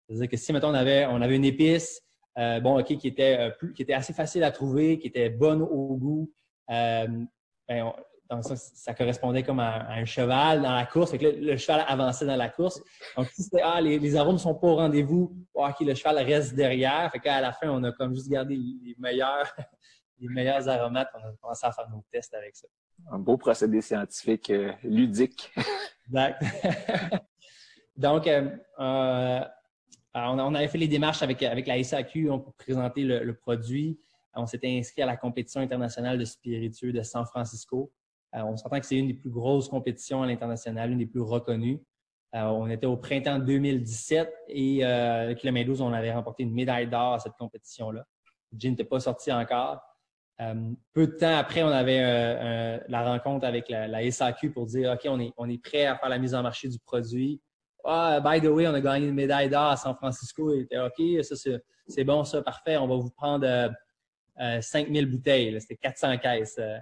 C'est-à-dire 0.07 0.29
que 0.29 0.37
si, 0.37 0.53
maintenant 0.53 0.71
on 0.71 0.75
avait, 0.75 1.07
on 1.07 1.21
avait 1.21 1.37
une 1.37 1.45
épice, 1.45 2.03
euh, 2.39 2.61
bon, 2.61 2.79
OK, 2.79 2.97
qui 2.97 3.09
était, 3.09 3.37
euh, 3.39 3.71
qui 3.75 3.83
était 3.83 3.95
assez 3.95 4.13
facile 4.13 4.45
à 4.45 4.53
trouver, 4.53 4.99
qui 4.99 5.09
était 5.09 5.31
bonne 5.31 5.63
au 5.63 5.97
goût. 5.97 6.33
Ben, 6.69 7.27
ça, 8.43 8.95
correspondait 8.95 9.43
comme 9.43 9.59
à, 9.59 9.91
un 9.91 10.05
cheval 10.05 10.63
dans 10.63 10.73
la 10.73 10.87
course. 10.87 11.13
le, 11.21 11.57
cheval 11.57 11.85
avançait 11.89 12.27
dans 12.27 12.37
la 12.37 12.49
course. 12.49 12.81
Donc, 13.17 13.27
si 13.29 13.43
c'était 13.43 13.63
ah, 13.65 13.81
les, 13.81 14.15
arômes 14.15 14.39
sont 14.39 14.55
pas 14.55 14.69
au 14.69 14.77
rendez-vous, 14.77 15.35
OK, 15.55 15.81
le 15.81 15.95
cheval 15.95 16.19
reste 16.19 16.55
derrière. 16.55 17.11
Fait 17.11 17.19
qu'à 17.19 17.41
la 17.41 17.53
fin, 17.53 17.69
on 17.71 17.83
a 17.83 17.91
comme 17.91 18.15
juste 18.15 18.29
gardé 18.29 18.57
les, 18.57 18.95
meilleurs, 18.99 19.53
les 20.21 20.29
meilleurs 20.29 20.69
aromates. 20.69 21.09
On 21.15 21.19
a 21.19 21.33
commencé 21.41 21.67
à 21.67 21.73
faire 21.73 21.89
nos 21.91 22.05
tests 22.11 22.35
avec 22.35 22.57
ça. 22.57 22.69
Un 23.11 23.19
beau 23.19 23.37
procédé 23.37 23.81
scientifique 23.81 24.53
ludique. 24.83 25.53
exact. 26.07 26.43
Donc, 27.97 28.29
on, 28.79 30.55
avait 30.55 30.69
fait 30.69 30.79
les 30.79 30.89
démarches 30.89 31.23
avec, 31.23 31.43
avec 31.43 31.67
la 31.67 31.83
SAQ 31.83 32.29
pour 32.29 32.55
présenter 32.55 33.03
le, 33.03 33.35
produit. 33.35 33.99
On 34.35 34.47
s'était 34.47 34.79
inscrit 34.79 35.03
à 35.03 35.07
la 35.07 35.17
compétition 35.17 35.61
internationale 35.61 36.19
de 36.19 36.25
spiritueux 36.25 36.93
de 36.93 37.03
San 37.03 37.27
Francisco. 37.27 37.93
Euh, 38.35 38.43
on 38.43 38.57
s'entend 38.57 38.79
que 38.79 38.87
c'est 38.87 38.97
une 38.97 39.09
des 39.09 39.15
plus 39.15 39.31
grosses 39.31 39.69
compétitions 39.69 40.23
à 40.23 40.27
l'international, 40.27 40.93
une 40.93 40.99
des 40.99 41.07
plus 41.07 41.21
reconnues. 41.21 41.83
Euh, 42.35 42.45
on 42.45 42.69
était 42.69 42.87
au 42.87 42.97
printemps 42.97 43.41
2017 43.41 44.33
et 44.49 44.85
euh, 44.85 45.25
avec 45.25 45.43
le 45.43 45.65
12, 45.65 45.81
on 45.81 45.93
avait 45.93 46.13
remporté 46.13 46.45
une 46.45 46.53
médaille 46.53 46.89
d'or 46.89 47.15
à 47.15 47.19
cette 47.19 47.33
compétition-là. 47.33 48.07
Le 48.53 48.71
n'était 48.71 48.85
pas 48.85 49.01
sorti 49.01 49.33
encore. 49.33 49.81
Peu 50.95 51.07
de 51.07 51.13
temps 51.13 51.37
après, 51.37 51.63
on 51.63 51.69
avait 51.69 52.81
la 52.89 53.05
rencontre 53.05 53.47
avec 53.47 53.69
la, 53.69 54.11
SAQ 54.11 54.53
pour 54.53 54.67
dire 54.67 54.93
OK, 54.93 55.01
on 55.07 55.21
est, 55.21 55.33
on 55.37 55.49
est 55.49 55.63
prêt 55.63 55.87
à 55.87 55.97
faire 55.97 56.09
la 56.09 56.19
mise 56.19 56.35
en 56.35 56.43
marché 56.43 56.69
du 56.69 56.79
produit. 56.79 57.41
Ah, 57.85 58.21
by 58.21 58.41
the 58.41 58.51
way, 58.51 58.67
on 58.67 58.75
a 58.75 58.81
gagné 58.81 59.09
une 59.09 59.15
médaille 59.15 59.49
d'or 59.49 59.71
à 59.71 59.77
San 59.77 59.95
Francisco. 59.95 60.55
Il 60.55 60.63
était 60.63 60.79
OK, 60.79 61.25
ça, 61.25 61.35
c'est 61.87 62.05
bon, 62.05 62.25
ça, 62.25 62.43
parfait. 62.43 62.77
On 62.77 62.87
va 62.87 62.97
vous 62.97 63.11
prendre 63.11 63.47
euh, 64.41 64.61
5000 64.61 65.05
euh, 65.05 65.09
bouteilles. 65.09 65.61
C'était 65.61 65.77
400 65.77 66.19
caisses. 66.19 66.57
Euh. 66.59 66.79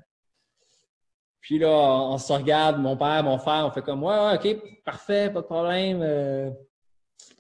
Puis 1.41 1.59
là, 1.59 1.69
on, 1.69 2.19
se 2.19 2.33
regarde, 2.33 2.81
mon 2.81 2.97
père, 2.97 3.23
mon 3.23 3.39
frère, 3.39 3.67
on 3.67 3.71
fait 3.71 3.83
comme 3.83 4.03
Ouais, 4.03 4.35
OK, 4.35 4.83
parfait, 4.85 5.31
pas 5.31 5.41
de 5.41 5.47
problème. 5.47 6.01
Euh, 6.03 6.51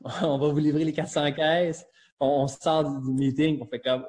on 0.22 0.38
va 0.38 0.48
vous 0.48 0.58
livrer 0.58 0.84
les 0.84 0.92
400 0.92 1.32
caisses. 1.32 1.87
On, 2.20 2.46
sort 2.48 2.84
du, 2.84 3.12
meeting, 3.12 3.60
on 3.60 3.66
fait 3.66 3.80
comme 3.80 4.04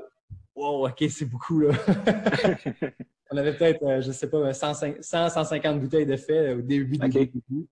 Wow, 0.60 0.90
OK, 0.90 1.06
c'est 1.10 1.24
beaucoup, 1.24 1.62
là. 1.62 1.72
on 3.32 3.38
avait 3.38 3.56
peut-être, 3.56 4.02
je 4.02 4.12
sais 4.12 4.30
pas, 4.30 4.54
100, 4.54 5.02
150 5.02 5.80
bouteilles 5.80 6.06
de 6.06 6.18
fait 6.18 6.54
au 6.54 6.62
début 6.62 6.98
du. 6.98 7.68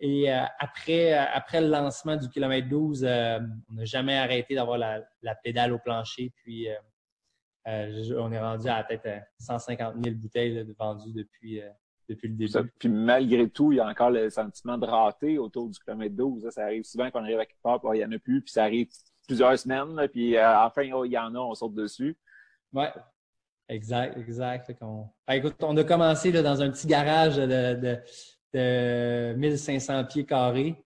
Et 0.00 0.32
euh, 0.32 0.44
après, 0.60 1.14
euh, 1.14 1.24
après 1.32 1.60
le 1.60 1.66
lancement 1.66 2.16
du 2.16 2.28
kilomètre 2.28 2.68
12, 2.68 3.04
euh, 3.04 3.40
on 3.70 3.74
n'a 3.74 3.84
jamais 3.84 4.16
arrêté 4.18 4.54
d'avoir 4.54 4.78
la, 4.78 5.34
pédale 5.42 5.72
au 5.72 5.80
plancher. 5.80 6.32
Puis, 6.36 6.68
on 7.66 8.30
est 8.30 8.40
rendu 8.40 8.68
à 8.68 8.84
peut-être 8.84 9.24
150 9.40 9.94
000 10.04 10.14
bouteilles 10.14 10.64
vendues 10.78 11.12
depuis, 11.12 11.60
depuis 12.08 12.28
le 12.28 12.34
début. 12.34 12.70
puis 12.78 12.88
malgré 12.88 13.48
tout, 13.48 13.72
il 13.72 13.76
y 13.76 13.80
a 13.80 13.88
encore 13.88 14.10
le 14.10 14.30
sentiment 14.30 14.78
de 14.78 14.86
rater 14.86 15.38
autour 15.38 15.68
du 15.68 15.78
kilomètre 15.80 16.14
12. 16.14 16.50
Ça 16.50 16.62
arrive 16.62 16.84
souvent 16.84 17.10
qu'on 17.10 17.24
arrive 17.24 17.40
à 17.40 17.46
quelque 17.46 17.62
part, 17.64 17.80
il 17.94 17.98
n'y 17.98 18.04
en 18.04 18.12
a 18.12 18.18
plus, 18.20 18.42
puis 18.42 18.52
ça 18.52 18.62
arrive 18.62 18.88
plusieurs 19.26 19.58
semaines, 19.58 20.08
puis 20.08 20.38
enfin, 20.38 20.88
oh, 20.94 21.04
il 21.04 21.12
y 21.12 21.18
en 21.18 21.34
a, 21.34 21.38
on 21.38 21.54
saute 21.54 21.74
dessus. 21.74 22.16
Oui, 22.72 22.84
exact, 23.68 24.16
exact. 24.18 24.70
on... 24.80 25.08
Ben, 25.26 25.34
écoute, 25.34 25.56
on 25.62 25.76
a 25.76 25.84
commencé 25.84 26.32
dans 26.32 26.60
un 26.62 26.70
petit 26.70 26.86
garage 26.86 27.36
de 27.36 28.00
de 28.52 29.34
1500 29.34 30.04
pieds 30.04 30.24
carrés. 30.24 30.76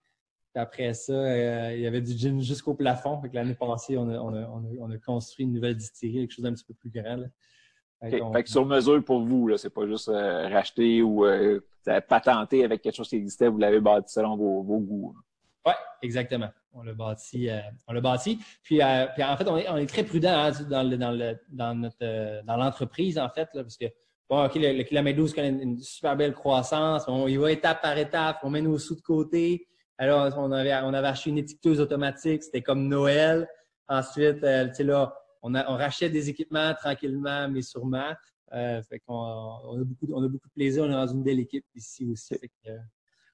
après 0.55 0.95
ça, 0.95 1.13
euh, 1.13 1.75
il 1.75 1.83
y 1.83 1.87
avait 1.87 2.01
du 2.01 2.13
gym 2.13 2.41
jusqu'au 2.41 2.75
plafond. 2.75 3.21
L'année 3.33 3.55
passée, 3.55 3.97
on 3.97 4.09
a, 4.09 4.99
construit 5.05 5.45
une 5.45 5.53
nouvelle 5.53 5.77
distillerie, 5.77 6.21
quelque 6.21 6.33
chose 6.33 6.45
d'un 6.45 6.55
petit 6.55 6.65
peu 6.65 6.75
plus 6.75 6.91
grand. 6.91 7.25
Fait, 8.01 8.43
que 8.43 8.51
sur 8.51 8.67
mesure 8.67 9.03
pour 9.03 9.21
vous, 9.21 9.57
c'est 9.57 9.71
pas 9.71 9.87
juste 9.87 10.09
euh, 10.09 10.49
racheter 10.49 11.01
ou 11.03 11.25
euh, 11.25 11.61
patenter 12.09 12.63
avec 12.63 12.83
quelque 12.83 12.95
chose 12.95 13.09
qui 13.09 13.17
existait, 13.17 13.49
vous 13.49 13.59
l'avez 13.59 13.81
bâti 13.81 14.13
selon 14.13 14.37
vos, 14.37 14.63
goûts. 14.81 15.17
Oui, 15.67 15.73
exactement. 16.03 16.49
On 16.73 16.83
l'a 16.83 16.95
bâti. 16.95 17.49
on 17.89 17.93
l'a 17.93 18.01
bâti. 18.01 18.39
Puis, 18.63 18.83
en 18.83 19.37
fait, 19.37 19.49
on 19.49 19.77
est, 19.77 19.87
très 19.87 20.05
prudent 20.05 20.31
hein, 20.33 20.53
dans, 20.71 22.57
l'entreprise, 22.57 23.19
en 23.19 23.29
fait, 23.29 23.49
parce 23.53 23.77
que 23.77 23.87
bon, 24.29 24.45
OK, 24.45 24.55
le, 24.55 24.83
kilomètre 24.85 25.17
12 25.17 25.35
connaît 25.35 25.49
une, 25.49 25.81
super 25.81 26.17
belle 26.17 26.35
croissance. 26.35 27.05
On 27.09 27.27
y 27.27 27.37
va 27.37 27.51
étape 27.51 27.83
par 27.83 27.99
étape. 27.99 28.39
On 28.43 28.51
met 28.51 28.63
nos 28.63 28.79
sous 28.79 28.95
de 28.95 29.01
côté. 29.01 29.67
Alors, 29.99 30.33
on 30.39 30.53
avait, 30.53 30.75
on 30.85 30.95
avait 30.95 31.09
acheté 31.09 31.31
une 31.31 31.39
étiqueteuse 31.39 31.81
automatique. 31.81 32.45
C'était 32.45 32.63
comme 32.63 32.87
Noël. 32.87 33.49
Ensuite, 33.89 34.43
euh, 34.45 34.69
tu 34.69 34.75
sais, 34.75 34.85
là, 34.85 35.15
on, 35.43 35.55
a, 35.55 35.71
on 35.71 35.77
rachète 35.77 36.13
des 36.13 36.29
équipements 36.29 36.75
tranquillement, 36.75 37.49
mais 37.49 37.63
sûrement. 37.63 38.13
Euh, 38.53 38.83
fait 38.83 39.01
qu'on 39.01 39.15
on 39.15 39.81
a, 39.81 39.85
beaucoup, 39.85 40.07
on 40.13 40.23
a 40.23 40.29
beaucoup 40.29 40.49
de 40.49 40.53
plaisir. 40.53 40.85
On 40.85 40.89
est 40.89 40.93
dans 40.93 41.07
une 41.07 41.23
belle 41.23 41.41
équipe 41.41 41.65
ici 41.75 42.07
aussi. 42.07 42.37
Fait 42.39 42.49
que, 42.49 42.71
euh, 42.71 42.79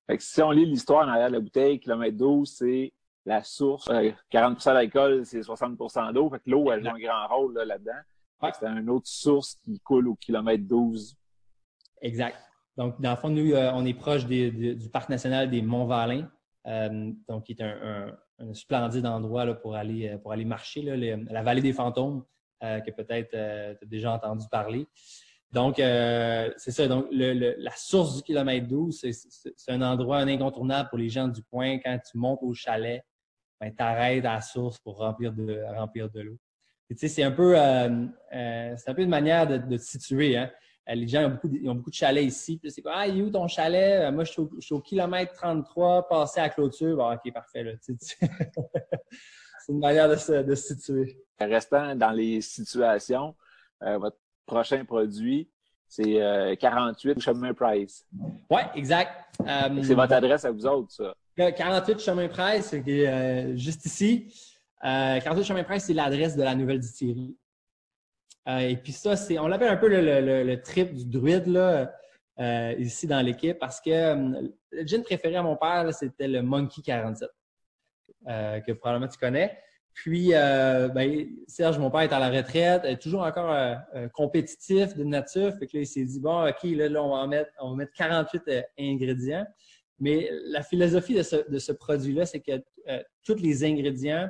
fait 0.07 0.17
que 0.19 0.23
si 0.23 0.43
on 0.43 0.51
lit 0.51 0.67
l'histoire 0.67 1.07
en 1.07 1.11
arrière 1.11 1.29
de 1.29 1.35
la 1.35 1.41
bouteille, 1.41 1.79
kilomètre 1.79 2.17
12, 2.17 2.51
c'est 2.59 2.93
la 3.25 3.43
source. 3.43 3.89
40% 3.89 4.65
d'alcool, 4.75 5.25
c'est 5.25 5.41
60% 5.41 6.13
d'eau. 6.13 6.29
Fait 6.31 6.39
que 6.39 6.51
l'eau, 6.51 6.71
elle 6.73 6.83
joue 6.83 6.91
un 6.91 6.99
grand 6.99 7.29
rôle 7.29 7.55
là-dedans. 7.55 7.93
C'est 8.53 8.67
une 8.67 8.91
autre 8.91 9.07
source 9.07 9.55
qui 9.63 9.79
coule 9.81 10.09
au 10.09 10.17
kilomètre 10.17 10.65
12. 10.67 11.17
Exact. 12.01 12.37
Donc, 12.77 13.01
dans 13.01 13.11
le 13.11 13.17
fond, 13.17 13.29
nous, 13.29 13.53
euh, 13.53 13.71
on 13.75 13.85
est 13.85 13.95
proche 13.95 14.27
du 14.27 14.89
Parc 14.93 15.09
national 15.09 15.51
des 15.51 15.63
Monts-Valin, 15.63 16.29
euh, 16.67 17.13
donc 17.29 17.45
qui 17.45 17.53
est 17.53 17.63
un, 17.63 18.17
splendide 18.55 19.07
endroit 19.07 19.45
là, 19.45 19.55
pour, 19.55 19.77
aller, 19.77 20.09
euh, 20.09 20.19
pour 20.19 20.33
aller 20.33 20.45
marcher, 20.45 20.83
la 20.83 21.43
vallée 21.43 21.61
des 21.61 21.73
fantômes, 21.73 22.25
que 22.61 22.91
peut-être 22.93 23.31
tu 23.31 23.37
as 23.85 23.89
déjà 23.89 24.13
entendu 24.13 24.47
parler. 24.49 24.87
Donc, 25.53 25.77
c'est 25.77 26.71
ça. 26.71 26.89
Donc, 26.89 27.07
la 27.11 27.77
source 27.77 28.17
du 28.17 28.23
kilomètre 28.23 28.67
12, 28.67 29.05
c'est 29.57 29.73
un 29.73 29.83
endroit 29.83 30.19
un 30.19 30.29
incontournable 30.29 30.89
pour 30.89 30.99
les 30.99 31.09
gens 31.09 31.29
du 31.29 31.43
coin. 31.45 31.79
Quand 31.79 31.99
tu 31.99 32.17
montes 32.17 32.41
au 32.43 32.55
chalet, 32.55 33.05
ben, 33.61 33.71
tu 33.71 33.83
arrêtes 33.83 34.25
à 34.25 34.35
la 34.35 34.41
source 34.41 34.79
pour 34.79 34.99
remplir 34.99 35.33
de, 35.33 35.63
remplir 35.77 36.11
de 36.11 36.21
l'eau. 36.21 36.39
C'est 36.97 37.23
un, 37.23 37.31
peu, 37.31 37.55
c'est 37.55 38.89
un 38.89 38.95
peu 38.95 39.03
une 39.03 39.09
manière 39.09 39.47
de, 39.47 39.57
de 39.59 39.77
te 39.77 39.83
situer. 39.83 40.37
Hein? 40.37 40.51
Euh, 40.89 40.95
les 40.95 41.07
gens 41.07 41.25
ont 41.27 41.31
beaucoup, 41.31 41.49
ils 41.53 41.69
ont 41.69 41.75
beaucoup 41.75 41.91
de 41.91 41.95
chalets 41.95 42.25
ici. 42.25 42.59
Puis 42.59 42.71
c'est 42.71 42.83
quoi? 42.83 42.93
Ah, 42.97 43.07
il 43.07 43.19
est 43.19 43.23
où 43.23 43.31
ton 43.31 43.47
chalet? 43.47 44.03
Euh, 44.03 44.13
moi, 44.13 44.25
je 44.25 44.33
suis, 44.33 44.75
au, 44.75 44.81
kilomètre 44.81 45.33
33, 45.35 46.09
passé 46.09 46.41
à 46.41 46.49
clôture. 46.49 46.97
Bon, 46.97 47.13
OK, 47.13 47.33
parfait. 47.33 47.65
c'est 48.01 48.29
une 49.69 49.79
manière 49.79 50.09
de 50.09 50.17
se, 50.17 50.43
de 50.43 50.55
situer. 50.55 51.19
Restant 51.39 51.95
dans 51.97 52.11
les 52.11 52.41
situations, 52.41 53.35
euh, 53.83 53.99
votre 53.99 54.19
prochain 54.47 54.85
produit, 54.85 55.49
c'est 55.89 56.57
48 56.61 57.21
Chemin 57.21 57.55
Price. 57.55 58.07
Oui, 58.51 58.61
exact. 58.75 59.11
c'est 59.83 59.95
votre 59.95 60.15
adresse 60.15 60.45
à 60.45 60.51
vous 60.51 60.67
autres, 60.67 60.93
ça. 60.93 61.15
48 61.37 62.01
Chemin 62.01 62.29
Price, 62.29 62.67
c'est 62.67 63.57
juste 63.57 63.85
ici. 63.87 64.33
48 64.83 65.45
Chemin 65.45 65.65
Price, 65.65 65.85
c'est 65.85 65.95
l'adresse 65.95 66.37
de 66.37 66.43
la 66.43 66.55
nouvelle 66.55 66.81
distillerie. 66.81 67.37
Euh, 68.49 68.59
et 68.59 68.77
puis 68.77 68.93
ça, 68.93 69.17
c'est, 69.17 69.39
on 69.39 69.47
l'appelle 69.47 69.69
un 69.69 69.77
peu 69.77 69.89
le, 69.89 70.55
trip 70.57 70.93
du 70.95 71.05
druide 71.05 71.47
là, 71.47 71.93
euh, 72.41 72.75
ici 72.79 73.07
dans 73.07 73.21
l'équipe 73.21 73.59
parce 73.59 73.81
que 73.81 73.91
euh, 73.91 74.49
le 74.71 74.87
gin 74.87 75.03
préféré 75.03 75.37
à 75.37 75.43
mon 75.43 75.57
père, 75.57 75.93
c'était 75.95 76.29
le 76.29 76.43
Monkey 76.43 76.83
47, 76.83 77.29
que 78.27 78.73
probablement 78.73 79.09
tu 79.11 79.19
connais. 79.19 79.57
Puis, 79.95 80.31
ben, 80.31 81.29
Serge, 81.47 81.79
mon 81.79 81.91
père 81.91 82.01
est 82.01 82.13
à 82.13 82.19
la 82.19 82.31
retraite, 82.31 82.85
est 82.85 82.97
toujours 82.97 83.23
encore 83.23 83.55
compétitif 84.15 84.97
de 84.97 85.05
nature. 85.05 85.53
Fait 85.59 85.67
que 85.67 85.77
là, 85.77 85.83
il 85.83 85.87
s'est 85.87 86.05
dit, 86.05 86.19
bon, 86.19 86.49
OK, 86.49 86.63
là, 86.63 87.03
on, 87.03 87.17
va 87.17 87.27
mettre, 87.27 87.51
on 87.61 87.71
va 87.71 87.77
mettre 87.77 87.93
48 87.93 88.43
ingrédients. 88.79 89.47
Mais 90.01 90.31
la 90.47 90.63
philosophie 90.63 91.15
de 91.15 91.23
ce, 91.23 91.49
de 91.49 91.59
ce 91.59 91.73
produit-là, 91.73 92.25
c'est 92.25 92.41
que 92.41 92.53
tous 93.23 93.37
les 93.37 93.65
ingrédients 93.65 94.29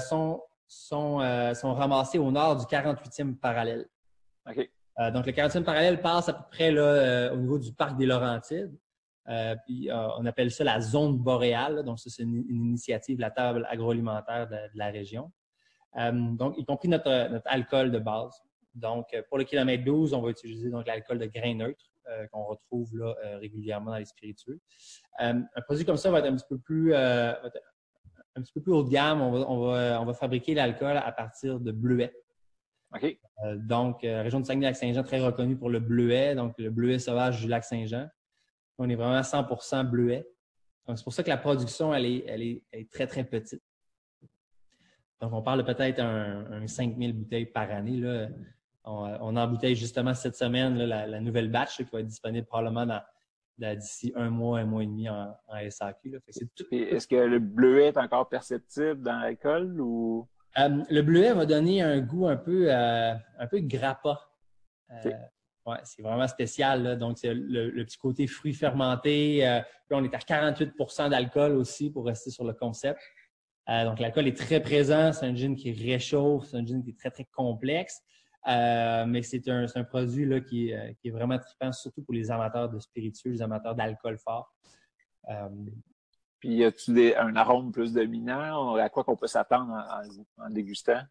sont 0.00 0.42
sont, 0.70 1.20
euh, 1.20 1.52
sont 1.52 1.74
ramassés 1.74 2.18
au 2.18 2.30
nord 2.30 2.56
du 2.56 2.64
48e 2.64 3.34
parallèle. 3.36 3.86
Euh, 4.48 5.10
donc, 5.10 5.26
le 5.26 5.32
40e 5.32 5.64
parallèle 5.64 6.00
passe 6.00 6.28
à 6.28 6.32
peu 6.32 6.44
près 6.50 6.70
là, 6.70 6.82
euh, 6.82 7.32
au 7.32 7.36
niveau 7.36 7.58
du 7.58 7.72
parc 7.72 7.96
des 7.96 8.06
Laurentides. 8.06 8.72
Puis, 9.64 9.88
on 9.92 10.26
appelle 10.26 10.50
ça 10.50 10.64
la 10.64 10.80
zone 10.80 11.18
boréale. 11.18 11.82
Donc, 11.84 11.98
ça, 11.98 12.10
c'est 12.10 12.22
une, 12.22 12.44
initiative 12.48 13.16
de 13.16 13.22
la 13.22 13.30
table 13.30 13.66
agroalimentaire 13.68 14.48
de, 14.48 14.58
la 14.74 14.90
région. 14.90 15.30
donc, 15.96 16.58
y 16.58 16.64
compris 16.64 16.88
notre, 16.88 17.30
notre, 17.30 17.46
alcool 17.46 17.90
de 17.90 17.98
base. 17.98 18.42
Donc, 18.74 19.06
pour 19.28 19.38
le 19.38 19.44
kilomètre 19.44 19.84
12, 19.84 20.14
on 20.14 20.22
va 20.22 20.30
utiliser 20.30 20.70
donc 20.70 20.86
l'alcool 20.86 21.18
de 21.18 21.26
grain 21.26 21.54
neutre 21.54 21.84
qu'on 22.32 22.44
retrouve 22.44 22.96
là, 22.96 23.14
régulièrement 23.38 23.92
dans 23.92 23.98
les 23.98 24.04
spiritueux. 24.04 24.60
un 25.18 25.44
produit 25.64 25.84
comme 25.84 25.96
ça 25.96 26.10
va 26.10 26.20
être 26.20 26.26
un 26.26 26.34
petit 26.34 26.46
peu 26.48 26.58
plus, 26.58 26.94
un 28.36 28.42
petit 28.42 28.52
peu 28.52 28.60
plus 28.60 28.72
haut 28.72 28.82
de 28.82 28.90
gamme, 28.90 29.20
on 29.20 30.04
va, 30.04 30.14
fabriquer 30.14 30.54
l'alcool 30.54 30.96
à 30.96 31.12
partir 31.12 31.60
de 31.60 31.72
bleuets. 31.72 32.14
OK. 32.94 33.18
Euh, 33.44 33.56
donc, 33.56 34.02
euh, 34.02 34.22
région 34.22 34.40
de 34.40 34.46
Saguenay-Lac-Saint-Jean, 34.46 35.04
très 35.04 35.20
reconnue 35.20 35.56
pour 35.56 35.70
le 35.70 35.78
bleuet, 35.78 36.34
donc 36.34 36.54
le 36.58 36.70
bleuet 36.70 36.98
sauvage 36.98 37.40
du 37.40 37.48
lac 37.48 37.64
Saint-Jean. 37.64 38.08
On 38.80 38.88
est 38.88 38.94
vraiment 38.94 39.16
à 39.16 39.20
100% 39.20 39.84
bleuet. 39.84 40.26
Donc, 40.86 40.96
c'est 40.96 41.04
pour 41.04 41.12
ça 41.12 41.22
que 41.22 41.28
la 41.28 41.36
production, 41.36 41.94
elle 41.94 42.06
est, 42.06 42.24
elle 42.26 42.42
est, 42.42 42.90
très, 42.90 43.06
très 43.06 43.24
petite. 43.24 43.62
Donc, 45.20 45.34
on 45.34 45.42
parle 45.42 45.64
peut-être 45.66 46.00
un, 46.00 46.66
5000 46.66 47.12
bouteilles 47.12 47.44
par 47.44 47.70
année. 47.70 47.98
Là. 47.98 48.28
On, 48.84 49.04
on 49.20 49.36
embouteille 49.36 49.76
justement 49.76 50.14
cette 50.14 50.34
semaine 50.34 50.78
la, 50.78 51.20
nouvelle 51.20 51.50
batch 51.50 51.76
qui 51.76 51.82
va 51.92 52.00
être 52.00 52.06
disponible 52.06 52.46
probablement 52.46 52.86
dans, 52.86 53.02
d'ici 53.76 54.14
un 54.16 54.30
mois, 54.30 54.60
un 54.60 54.64
mois 54.64 54.82
et 54.82 54.86
demi 54.86 55.10
en, 55.10 55.36
SAQ. 55.68 56.18
Est-ce 56.72 57.06
que 57.06 57.16
le 57.16 57.38
bleuet 57.38 57.88
est 57.88 57.98
encore 57.98 58.30
perceptible 58.30 59.02
dans 59.02 59.18
l'alcool 59.18 59.78
ou? 59.78 60.26
Euh, 60.58 60.82
le 60.88 61.02
bleuet 61.02 61.34
va 61.34 61.44
donner 61.44 61.82
un 61.82 62.00
goût 62.00 62.26
un 62.26 62.38
peu, 62.38 62.74
euh, 62.74 63.12
un 63.38 63.46
peu 63.46 63.60
grappa. 63.60 64.18
Euh, 65.04 65.10
ouais, 65.66 65.78
c'est 65.84 66.02
vraiment 66.02 66.28
spécial. 66.28 66.98
Donc, 66.98 67.18
c'est 67.18 67.34
le, 67.34 67.84
petit 67.84 67.98
côté 67.98 68.26
fruits 68.26 68.54
fermentés. 68.54 69.62
puis 69.88 69.98
on 69.98 70.04
est 70.04 70.14
à 70.14 70.18
48% 70.18 71.10
d'alcool 71.10 71.52
aussi 71.52 71.90
pour 71.90 72.06
rester 72.06 72.30
sur 72.30 72.44
le 72.44 72.52
concept. 72.52 73.00
donc, 73.68 73.98
l'alcool 73.98 74.26
est 74.26 74.36
très 74.36 74.60
présent. 74.60 75.12
C'est 75.12 75.26
un 75.26 75.34
gin 75.34 75.56
qui 75.56 75.72
réchauffe. 75.72 76.46
C'est 76.46 76.56
un 76.56 76.66
gin 76.66 76.82
qui 76.82 76.90
est 76.90 76.98
très, 76.98 77.10
très 77.10 77.24
complexe. 77.24 78.02
Euh, 78.48 79.04
mais 79.06 79.22
c'est 79.22 79.46
un, 79.48 79.66
un, 79.74 79.84
produit 79.84 80.24
là, 80.24 80.40
qui, 80.40 80.72
euh, 80.72 80.92
qui, 81.00 81.08
est 81.08 81.10
vraiment 81.10 81.38
trippant, 81.38 81.72
surtout 81.72 82.02
pour 82.02 82.14
les 82.14 82.30
amateurs 82.30 82.70
de 82.70 82.78
spiritueux, 82.78 83.30
les 83.30 83.42
amateurs 83.42 83.74
d'alcool 83.74 84.18
fort. 84.18 84.50
Euh, 85.28 85.48
Puis, 86.38 86.56
y 86.56 86.64
a-tu 86.64 87.14
un 87.16 87.36
arôme 87.36 87.70
plus 87.70 87.92
dominant? 87.92 88.76
À 88.76 88.88
quoi 88.88 89.04
qu'on 89.04 89.16
peut 89.16 89.26
s'attendre 89.26 89.72
en, 90.38 90.44
en, 90.44 90.50
dégustant? 90.50 91.02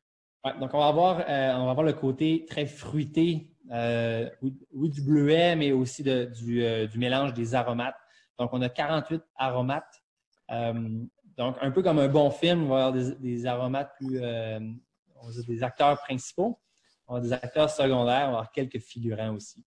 Ouais, 0.43 0.57
donc, 0.59 0.73
on 0.73 0.79
va 0.79 0.87
avoir, 0.87 1.17
on 1.19 1.65
va 1.65 1.71
avoir 1.71 1.83
le 1.83 1.93
côté 1.93 2.45
très 2.47 2.65
fruité, 2.65 3.51
oui, 3.71 4.89
du 4.89 5.01
bleuet, 5.01 5.55
mais 5.55 5.71
aussi 5.71 6.03
de, 6.03 6.25
du, 6.25 6.97
mélange 6.97 7.33
des 7.33 7.55
aromates. 7.55 7.97
Donc, 8.37 8.49
on 8.53 8.61
a 8.61 8.69
48 8.69 9.21
aromates. 9.35 10.03
donc, 10.49 11.55
un 11.61 11.71
peu 11.71 11.83
comme 11.83 11.99
un 11.99 12.07
bon 12.07 12.31
film, 12.31 12.63
on 12.63 12.69
va 12.69 12.87
avoir 12.87 13.03
des, 13.19 13.45
aromates 13.45 13.93
plus, 13.97 14.19
on 14.19 15.27
va 15.27 15.31
dire 15.31 15.45
des 15.45 15.63
acteurs 15.63 15.97
principaux 15.99 16.59
on 17.09 17.15
a 17.15 17.21
des 17.21 17.33
acteurs 17.33 17.69
secondaires, 17.69 18.27
on 18.27 18.31
va 18.31 18.37
avoir 18.37 18.51
quelques 18.51 18.79
figurants 18.79 19.33
aussi. 19.35 19.65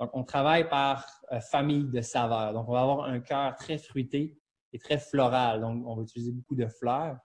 Donc, 0.00 0.10
on 0.14 0.24
travaille 0.24 0.68
par 0.68 1.06
euh, 1.32 1.40
famille 1.40 1.84
de 1.84 2.00
saveurs. 2.00 2.52
Donc, 2.52 2.68
on 2.68 2.72
va 2.72 2.82
avoir 2.82 3.04
un 3.04 3.20
cœur 3.20 3.54
très 3.56 3.78
fruité 3.78 4.38
et 4.72 4.78
très 4.78 4.98
floral. 4.98 5.60
Donc, 5.60 5.84
on 5.86 5.96
va 5.96 6.02
utiliser 6.02 6.32
beaucoup 6.32 6.54
de 6.54 6.66
fleurs. 6.66 7.18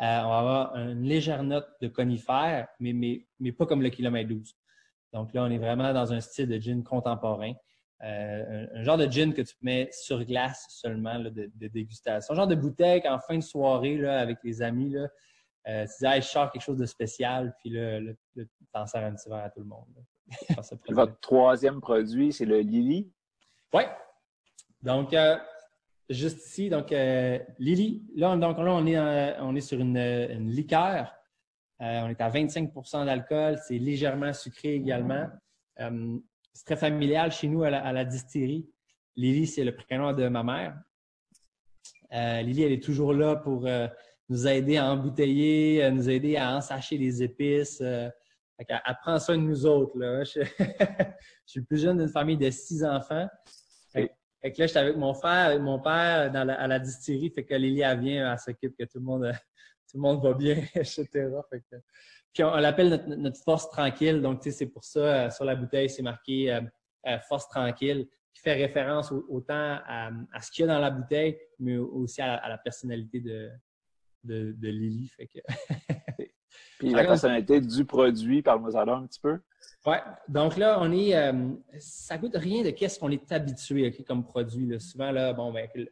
Euh, 0.00 0.20
on 0.22 0.28
va 0.28 0.38
avoir 0.38 0.76
une 0.76 1.02
légère 1.02 1.42
note 1.42 1.68
de 1.80 1.88
conifère, 1.88 2.68
mais, 2.78 2.92
mais, 2.92 3.26
mais 3.40 3.50
pas 3.52 3.66
comme 3.66 3.82
le 3.82 3.90
kilomètre 3.90 4.28
12. 4.28 4.54
Donc 5.12 5.32
là, 5.32 5.44
on 5.44 5.50
est 5.50 5.58
vraiment 5.58 5.92
dans 5.92 6.12
un 6.12 6.20
style 6.20 6.48
de 6.48 6.58
gin 6.58 6.82
contemporain. 6.82 7.52
Euh, 8.04 8.66
un, 8.74 8.82
genre 8.84 8.96
de 8.96 9.06
gin 9.06 9.34
que 9.34 9.42
tu 9.42 9.54
mets 9.62 9.88
sur 9.90 10.24
glace 10.24 10.66
seulement 10.68 11.18
de, 11.18 11.30
de, 11.30 11.68
dégustation. 11.68 12.34
Un 12.34 12.36
genre 12.36 12.46
de 12.46 12.54
bouteille 12.54 13.02
qu'en 13.02 13.18
fin 13.18 13.36
de 13.36 13.42
soirée 13.42 13.96
là, 13.96 14.20
avec 14.20 14.38
les 14.44 14.62
amis, 14.62 14.90
là, 14.90 15.08
euh, 15.68 15.84
tu 15.84 15.92
disais, 16.04 16.20
je 16.20 16.26
sors 16.26 16.50
quelque 16.50 16.62
chose 16.62 16.78
de 16.78 16.86
spécial, 16.86 17.54
puis 17.58 17.70
là, 17.70 18.00
tu 18.34 18.48
t'en 18.72 18.86
sers 18.86 19.04
un 19.04 19.14
petit 19.14 19.28
verre 19.28 19.44
à 19.44 19.50
tout 19.50 19.60
le 19.60 19.66
monde. 19.66 19.86
Votre 20.88 21.20
troisième 21.20 21.80
produit, 21.80 22.32
c'est 22.32 22.46
le 22.46 22.60
Lily? 22.60 23.10
Oui. 23.74 23.82
Donc, 24.80 25.12
euh, 25.12 25.36
juste 26.08 26.46
ici, 26.46 26.70
donc 26.70 26.90
euh, 26.92 27.38
Lily, 27.58 28.06
là, 28.14 28.34
donc, 28.36 28.56
là 28.58 28.72
on, 28.72 28.86
est, 28.86 29.38
on 29.40 29.54
est 29.56 29.60
sur 29.60 29.78
une, 29.78 30.48
liqueur. 30.48 31.14
On 31.80 32.08
est 32.08 32.20
à 32.20 32.30
25% 32.30 33.06
d'alcool. 33.06 33.58
C'est 33.66 33.78
légèrement 33.78 34.32
sucré 34.32 34.74
également. 34.74 35.26
c'est 35.78 36.64
très 36.64 36.76
familial 36.76 37.30
chez 37.32 37.48
nous 37.48 37.62
à 37.62 37.70
la, 37.70 38.04
distillerie. 38.04 38.68
Lily, 39.16 39.46
c'est 39.46 39.64
le 39.64 39.74
prénom 39.74 40.12
de 40.12 40.28
ma 40.28 40.42
mère. 40.42 40.78
Lily, 42.42 42.62
elle 42.62 42.72
est 42.72 42.82
toujours 42.82 43.12
là 43.12 43.36
pour 43.36 43.66
nous 44.28 44.46
aider 44.46 44.76
à 44.76 44.90
embouteiller, 44.92 45.90
nous 45.90 46.08
aider 46.08 46.36
à 46.36 46.56
ensacher 46.56 46.98
les 46.98 47.22
épices. 47.22 47.80
Euh, 47.80 48.10
elle, 48.58 48.80
prend 49.02 49.18
soin 49.18 49.38
de 49.38 49.42
nous 49.42 49.64
autres. 49.66 49.98
Là. 49.98 50.24
Je, 50.24 50.42
suis 51.46 51.60
le 51.60 51.66
plus 51.66 51.80
jeune 51.80 51.98
d'une 51.98 52.08
famille 52.08 52.36
de 52.36 52.50
six 52.50 52.84
enfants. 52.84 53.26
Fait, 54.40 54.52
que 54.52 54.60
là, 54.60 54.66
j'étais 54.66 54.78
avec 54.78 54.96
mon 54.96 55.14
frère, 55.14 55.46
avec 55.46 55.60
mon 55.60 55.80
père 55.80 56.32
à 56.34 56.66
la 56.66 56.78
distillerie. 56.78 57.30
Fait 57.30 57.44
que 57.44 57.54
Lily, 57.54 57.80
elle 57.80 58.00
vient, 58.00 58.32
elle 58.32 58.38
s'occupe 58.38 58.76
que 58.76 58.84
tout 58.84 58.98
le 58.98 59.04
monde, 59.04 59.32
le 59.96 60.00
monde 60.00 60.22
va 60.22 60.34
bien, 60.34 60.56
etc. 60.74 61.06
puis 62.32 62.44
on, 62.44 62.56
l'appelle 62.56 63.04
notre, 63.06 63.42
force 63.42 63.70
tranquille. 63.70 64.20
Donc, 64.20 64.40
c'est 64.42 64.66
pour 64.66 64.84
ça, 64.84 65.00
euh, 65.00 65.30
sur 65.30 65.44
la 65.44 65.56
bouteille, 65.56 65.88
c'est 65.88 66.02
marqué 66.02 66.52
euh, 66.52 67.18
force 67.28 67.48
tranquille, 67.48 68.08
qui 68.34 68.42
fait 68.42 68.54
référence 68.54 69.12
autant 69.28 69.78
à, 69.86 70.10
ce 70.40 70.50
qu'il 70.50 70.66
y 70.66 70.68
a 70.68 70.74
dans 70.74 70.80
la 70.80 70.90
bouteille, 70.90 71.38
mais 71.58 71.76
aussi 71.76 72.20
à 72.20 72.48
la 72.48 72.58
personnalité 72.58 73.20
de, 73.20 73.50
de, 74.24 74.68
Lily. 74.68 75.08
Fait 75.08 75.26
que... 75.26 75.38
Puis 76.78 76.90
la 76.90 77.04
personnalité 77.04 77.60
du 77.60 77.84
produit, 77.84 78.42
parle-moi 78.42 78.70
un 78.80 79.06
petit 79.06 79.20
peu. 79.20 79.40
Oui, 79.86 79.96
donc 80.28 80.56
là, 80.56 80.78
on 80.80 80.92
est. 80.92 81.16
Euh, 81.16 81.50
ça 81.78 82.18
goûte 82.18 82.36
rien 82.36 82.62
de 82.62 82.70
qu'est-ce 82.70 82.98
qu'on 82.98 83.10
est 83.10 83.32
habitué 83.32 83.90
comme 84.06 84.24
produit. 84.24 84.80
Souvent, 84.80 85.10
là, 85.10 85.32
bon, 85.32 85.52
ben, 85.52 85.68
le, 85.74 85.88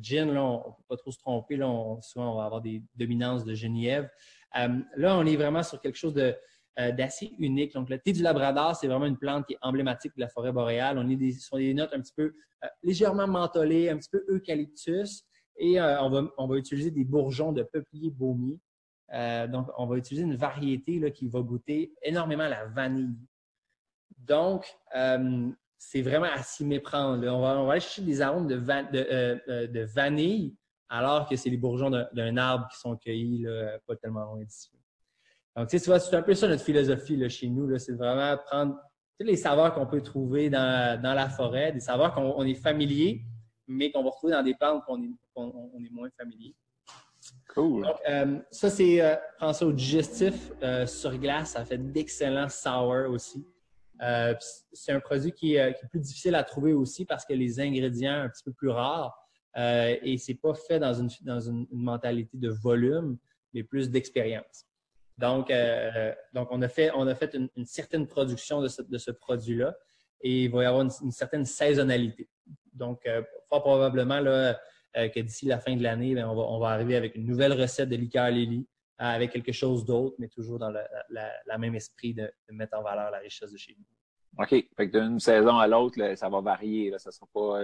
gin, 0.00 0.32
là, 0.32 0.42
on 0.42 0.58
ne 0.58 0.62
peut 0.62 0.82
pas 0.88 0.96
trop 0.96 1.10
se 1.10 1.18
tromper. 1.18 1.56
Là, 1.56 1.66
souvent, 2.02 2.32
on 2.32 2.36
va 2.36 2.44
avoir 2.44 2.60
des 2.60 2.82
dominances 2.94 3.44
de 3.44 3.54
Genièvre. 3.54 4.08
Euh, 4.56 4.68
là, 4.96 5.16
on 5.16 5.24
est 5.26 5.36
vraiment 5.36 5.62
sur 5.62 5.80
quelque 5.80 5.96
chose 5.96 6.14
de, 6.14 6.34
d'acier 6.76 7.32
unique. 7.38 7.74
Donc, 7.74 7.90
le 7.90 7.98
thé 7.98 8.12
du 8.12 8.22
Labrador, 8.22 8.74
c'est 8.76 8.86
vraiment 8.86 9.06
une 9.06 9.18
plante 9.18 9.46
qui 9.46 9.54
est 9.54 9.58
emblématique 9.62 10.12
de 10.16 10.20
la 10.20 10.28
forêt 10.28 10.52
boréale. 10.52 10.98
On 10.98 11.08
est 11.08 11.16
des, 11.16 11.32
sur 11.32 11.56
des 11.56 11.74
notes 11.74 11.92
un 11.92 12.00
petit 12.00 12.14
peu 12.16 12.34
légèrement 12.82 13.26
mentholées, 13.26 13.90
un 13.90 13.96
petit 13.96 14.10
peu 14.10 14.24
eucalyptus. 14.28 15.24
Et 15.56 15.80
on, 15.80 16.08
va, 16.08 16.22
on 16.38 16.46
va 16.46 16.56
utiliser 16.56 16.90
des 16.90 17.04
bourgeons 17.04 17.52
de 17.52 17.62
peuplier 17.62 18.10
baumier. 18.10 18.58
donc, 19.48 19.68
on 19.76 19.86
va 19.86 19.98
utiliser 19.98 20.24
une 20.24 20.36
variété 20.36 20.98
là, 20.98 21.10
qui 21.10 21.28
va 21.28 21.40
goûter 21.42 21.92
énormément 22.02 22.48
la 22.48 22.66
vanille. 22.66 23.18
Donc, 24.16 24.74
c'est 25.82 26.02
vraiment 26.02 26.28
à 26.32 26.42
s'y 26.42 26.64
méprendre. 26.64 27.26
On 27.26 27.40
va, 27.40 27.58
on 27.58 27.66
va, 27.66 27.72
aller 27.72 27.80
chercher 27.80 28.02
des 28.02 28.20
arômes 28.20 28.46
de, 28.46 28.56
de 29.66 29.80
vanille 29.94 30.54
alors 30.88 31.28
que 31.28 31.36
c'est 31.36 31.50
les 31.50 31.56
bourgeons 31.56 31.90
d'un 31.90 32.36
arbre 32.36 32.68
qui 32.68 32.78
sont 32.78 32.96
cueillis 32.96 33.46
pas 33.86 33.96
tellement 33.96 34.24
loin 34.24 34.44
d'ici. 34.44 34.70
Donc, 35.56 35.68
tu 35.68 35.78
vois, 35.78 35.98
c'est 35.98 36.14
un 36.14 36.22
peu 36.22 36.34
ça 36.34 36.48
notre 36.48 36.62
philosophie 36.62 37.28
chez 37.30 37.48
nous. 37.48 37.76
C'est 37.78 37.92
vraiment 37.92 38.36
prendre 38.46 38.76
tous 39.18 39.26
les 39.26 39.36
saveurs 39.36 39.74
qu'on 39.74 39.86
peut 39.86 40.02
trouver 40.02 40.50
dans, 40.50 41.00
la 41.02 41.28
forêt, 41.28 41.72
des 41.72 41.80
saveurs 41.80 42.14
qu'on 42.14 42.44
est 42.44 42.54
familier, 42.54 43.22
mais 43.66 43.90
qu'on 43.90 44.02
va 44.02 44.10
retrouver 44.10 44.32
dans 44.32 44.42
des 44.42 44.54
plantes 44.54 44.82
qu'on 44.86 45.02
est, 45.02 45.90
moins 45.90 46.08
familier. 46.18 46.54
Cool. 47.48 47.82
Donc, 47.82 47.96
euh, 48.08 48.38
ça, 48.50 48.70
c'est, 48.70 49.00
euh, 49.00 49.16
prends 49.38 49.52
ça 49.52 49.66
au 49.66 49.72
digestif 49.72 50.52
euh, 50.62 50.86
sur 50.86 51.16
glace. 51.18 51.52
Ça 51.52 51.64
fait 51.64 51.78
d'excellents 51.78 52.48
sour 52.48 53.10
aussi. 53.10 53.44
C'est 54.72 54.92
un 54.92 55.00
produit 55.00 55.32
qui 55.32 55.56
est, 55.56 55.74
qui 55.74 55.84
est, 55.84 55.88
plus 55.88 56.00
difficile 56.00 56.34
à 56.34 56.42
trouver 56.42 56.72
aussi 56.72 57.04
parce 57.04 57.24
que 57.24 57.34
les 57.34 57.60
ingrédients 57.60 58.22
un 58.22 58.28
petit 58.28 58.42
peu 58.42 58.52
plus 58.52 58.70
rares. 58.70 59.16
Euh, 59.56 59.96
et 60.02 60.16
c'est 60.16 60.34
pas 60.34 60.54
fait 60.54 60.78
dans 60.78 60.94
une, 60.94 61.08
dans 61.22 61.40
une, 61.40 61.66
mentalité 61.72 62.38
de 62.38 62.50
volume, 62.50 63.18
mais 63.52 63.62
plus 63.62 63.90
d'expérience. 63.90 64.66
Donc, 65.18 65.50
euh, 65.50 66.14
donc 66.32 66.48
on 66.50 66.62
a 66.62 66.68
fait, 66.68 66.90
on 66.94 67.06
a 67.06 67.14
fait 67.14 67.34
une, 67.34 67.66
certaine 67.66 68.06
production 68.06 68.62
de 68.62 68.68
ce, 68.68 69.10
produit-là 69.10 69.76
et 70.22 70.44
il 70.44 70.50
va 70.50 70.62
y 70.62 70.66
avoir 70.66 70.82
une, 70.82 71.10
certaine 71.10 71.44
saisonnalité. 71.44 72.28
Donc, 72.72 73.04
euh, 73.06 73.22
fort 73.48 73.62
probablement 73.62 74.20
là, 74.20 74.58
euh, 74.96 75.08
que 75.08 75.20
d'ici 75.20 75.46
la 75.46 75.58
fin 75.58 75.76
de 75.76 75.82
l'année, 75.82 76.14
ben, 76.14 76.26
on, 76.26 76.34
va, 76.34 76.42
on 76.42 76.58
va 76.58 76.68
arriver 76.68 76.96
avec 76.96 77.16
une 77.16 77.26
nouvelle 77.26 77.52
recette 77.52 77.88
de 77.88 77.96
liqueur 77.96 78.30
Lily 78.30 78.66
avec 79.08 79.32
quelque 79.32 79.52
chose 79.52 79.84
d'autre, 79.84 80.16
mais 80.18 80.28
toujours 80.28 80.58
dans 80.58 80.70
le 80.70 80.80
la, 81.10 81.58
même 81.58 81.74
esprit 81.74 82.14
de, 82.14 82.30
mettre 82.50 82.78
en 82.78 82.82
valeur 82.82 83.10
la 83.10 83.18
richesse 83.18 83.52
de 83.52 83.56
chez 83.56 83.76
nous. 83.78 84.42
OK. 84.42 84.50
Fait 84.50 84.90
que 84.90 84.98
d'une 84.98 85.18
saison 85.18 85.58
à 85.58 85.66
l'autre, 85.66 86.14
ça 86.14 86.28
va 86.28 86.40
varier. 86.40 86.90
Là. 86.90 86.98
Ça 86.98 87.10
ne 87.10 87.12
sera 87.12 87.26
pas 87.32 87.62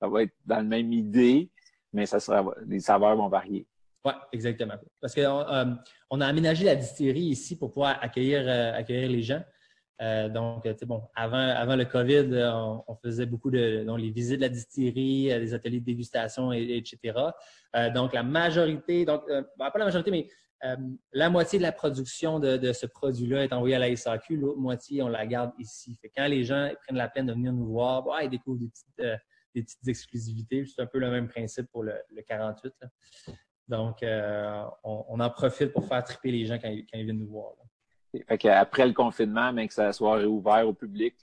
ça 0.00 0.08
va 0.08 0.22
être 0.22 0.34
dans 0.44 0.56
la 0.56 0.62
même 0.62 0.92
idée, 0.92 1.50
mais 1.92 2.06
ça 2.06 2.20
sera, 2.20 2.44
les 2.66 2.80
saveurs 2.80 3.16
vont 3.16 3.28
varier. 3.28 3.66
Oui, 4.04 4.12
exactement. 4.32 4.74
Parce 5.00 5.14
qu'on 5.14 5.22
euh, 5.22 5.64
on 6.10 6.20
a 6.20 6.26
aménagé 6.26 6.64
la 6.64 6.76
distillerie 6.76 7.22
ici 7.22 7.56
pour 7.56 7.70
pouvoir 7.70 7.98
accueillir, 8.02 8.42
euh, 8.46 8.74
accueillir 8.74 9.08
les 9.08 9.22
gens. 9.22 9.42
Euh, 10.02 10.28
donc, 10.28 10.68
bon, 10.82 11.02
avant, 11.14 11.36
avant 11.36 11.76
le 11.76 11.84
COVID, 11.84 12.28
on, 12.86 12.96
faisait 12.96 13.26
beaucoup 13.26 13.50
de 13.50 13.84
donc, 13.84 14.00
les 14.00 14.10
visites 14.10 14.36
de 14.36 14.42
la 14.42 14.48
distillerie, 14.48 15.28
des 15.28 15.54
ateliers 15.54 15.80
de 15.80 15.84
dégustation, 15.84 16.52
etc. 16.52 16.98
donc, 17.94 18.12
la 18.12 18.24
majorité, 18.24 19.04
donc, 19.04 19.22
ben, 19.28 19.44
pas 19.56 19.78
la 19.78 19.84
majorité, 19.84 20.10
mais 20.10 20.26
la 21.12 21.30
moitié 21.30 21.58
de 21.58 21.62
la 21.62 21.72
production 21.72 22.38
de, 22.40 22.72
ce 22.72 22.86
produit-là 22.86 23.44
est 23.44 23.52
envoyée 23.52 23.74
à 23.74 23.78
la 23.78 23.94
SAQ, 23.94 24.36
l'autre 24.36 24.58
moitié, 24.58 25.02
on 25.02 25.08
la 25.08 25.26
garde 25.26 25.52
ici. 25.58 25.96
Fait 26.00 26.10
quand 26.14 26.26
les 26.26 26.44
gens 26.44 26.70
prennent 26.82 26.96
la 26.96 27.08
peine 27.08 27.26
de 27.26 27.32
venir 27.32 27.52
nous 27.52 27.66
voir, 27.66 28.04
ils 28.22 28.30
découvrent 28.30 28.60
des 28.60 28.68
petites 28.68 29.20
des 29.54 29.62
petites 29.62 29.88
exclusivités. 29.88 30.64
C'est 30.66 30.82
un 30.82 30.86
peu 30.86 30.98
le 30.98 31.10
même 31.10 31.28
principe 31.28 31.70
pour 31.70 31.84
le, 31.84 31.94
48. 32.26 32.72
Donc, 33.68 34.02
euh, 34.02 34.64
on, 34.82 35.20
en 35.20 35.30
profite 35.30 35.72
pour 35.72 35.86
faire 35.86 36.04
triper 36.04 36.30
les 36.30 36.44
gens 36.44 36.58
quand, 36.58 36.68
ils, 36.68 37.04
viennent 37.04 37.18
nous 37.18 37.28
voir. 37.28 37.52
Après 38.28 38.86
le 38.86 38.92
confinement, 38.92 39.52
mais 39.52 39.66
que 39.68 39.74
ça 39.74 39.92
soit 39.92 40.16
réouvert 40.16 40.68
au 40.68 40.74
public, 40.74 41.14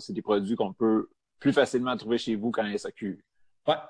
c'est 0.00 0.12
des 0.12 0.22
produits 0.22 0.56
qu'on 0.56 0.72
peut 0.72 1.08
plus 1.38 1.52
facilement 1.52 1.96
trouver 1.96 2.18
chez 2.18 2.34
vous 2.34 2.52
s'occupent. 2.76 3.22
Oui. 3.66 3.74
Ouais, 3.74 3.80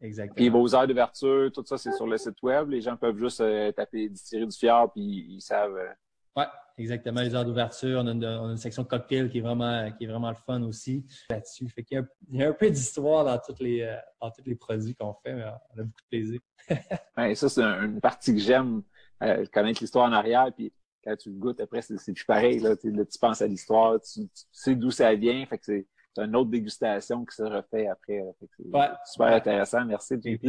exactement. 0.00 0.34
Puis 0.36 0.48
vos 0.48 0.74
heures 0.74 0.86
d'ouverture, 0.86 1.50
tout 1.52 1.64
ça, 1.64 1.78
c'est 1.78 1.92
sur 1.92 2.06
le 2.06 2.18
site 2.18 2.40
web. 2.42 2.68
Les 2.70 2.80
gens 2.80 2.96
peuvent 2.96 3.18
juste 3.18 3.40
euh, 3.40 3.72
taper 3.72 4.08
distillerie 4.08 4.46
du 4.46 4.56
fier, 4.56 4.90
puis 4.92 5.02
ils 5.02 5.40
savent. 5.40 5.76
Euh, 5.76 5.92
oui, 6.36 6.44
exactement. 6.78 7.20
Les 7.20 7.34
heures 7.34 7.44
d'ouverture. 7.44 8.00
On, 8.04 8.06
a 8.06 8.26
une 8.50 8.56
section 8.56 8.84
cocktail 8.84 9.28
qui 9.28 9.38
est 9.38 9.40
vraiment, 9.40 9.90
qui 9.92 10.04
est 10.04 10.06
vraiment 10.06 10.30
le 10.30 10.36
fun 10.36 10.62
aussi 10.62 11.04
là-dessus. 11.30 11.68
Fait 11.68 11.82
qu'il 11.82 12.04
y, 12.30 12.42
a 12.42 12.48
un, 12.48 12.52
peu 12.52 12.70
d'histoire 12.70 13.24
dans, 13.24 13.38
tous 13.38 13.60
les, 13.62 13.82
euh, 13.82 13.96
dans 14.20 14.30
tous 14.30 14.44
les 14.46 14.54
produits 14.54 14.94
qu'on 14.94 15.14
fait, 15.14 15.34
mais 15.34 15.44
on 15.44 15.80
a 15.80 15.82
beaucoup 15.82 16.02
de 16.02 16.08
plaisir. 16.08 16.40
ouais, 17.16 17.34
ça, 17.34 17.48
c'est 17.48 17.62
une 17.62 18.00
partie 18.00 18.32
que 18.34 18.40
j'aime, 18.40 18.82
euh, 19.22 19.44
connaître 19.52 19.80
l'histoire 19.80 20.08
en 20.08 20.12
arrière. 20.12 20.52
Puis 20.54 20.72
quand 21.02 21.16
tu 21.16 21.30
le 21.30 21.36
goûtes, 21.36 21.60
après, 21.60 21.82
c'est 21.82 22.12
plus 22.12 22.24
pareil. 22.24 22.60
Là, 22.60 22.76
tu 22.76 22.92
penses 23.20 23.42
à 23.42 23.46
l'histoire, 23.46 24.00
tu, 24.00 24.28
sais 24.52 24.76
d'où 24.76 24.90
ça 24.90 25.14
vient. 25.14 25.44
Fait 25.46 25.58
que 25.58 25.64
c'est 25.64 25.86
une 26.18 26.36
autre 26.36 26.50
dégustation 26.50 27.24
qui 27.24 27.34
se 27.36 27.42
refait 27.42 27.86
après. 27.86 28.20
Ouais. 28.20 28.88
Super 29.04 29.26
intéressant. 29.28 29.84
Merci, 29.84 30.14
JP. 30.20 30.48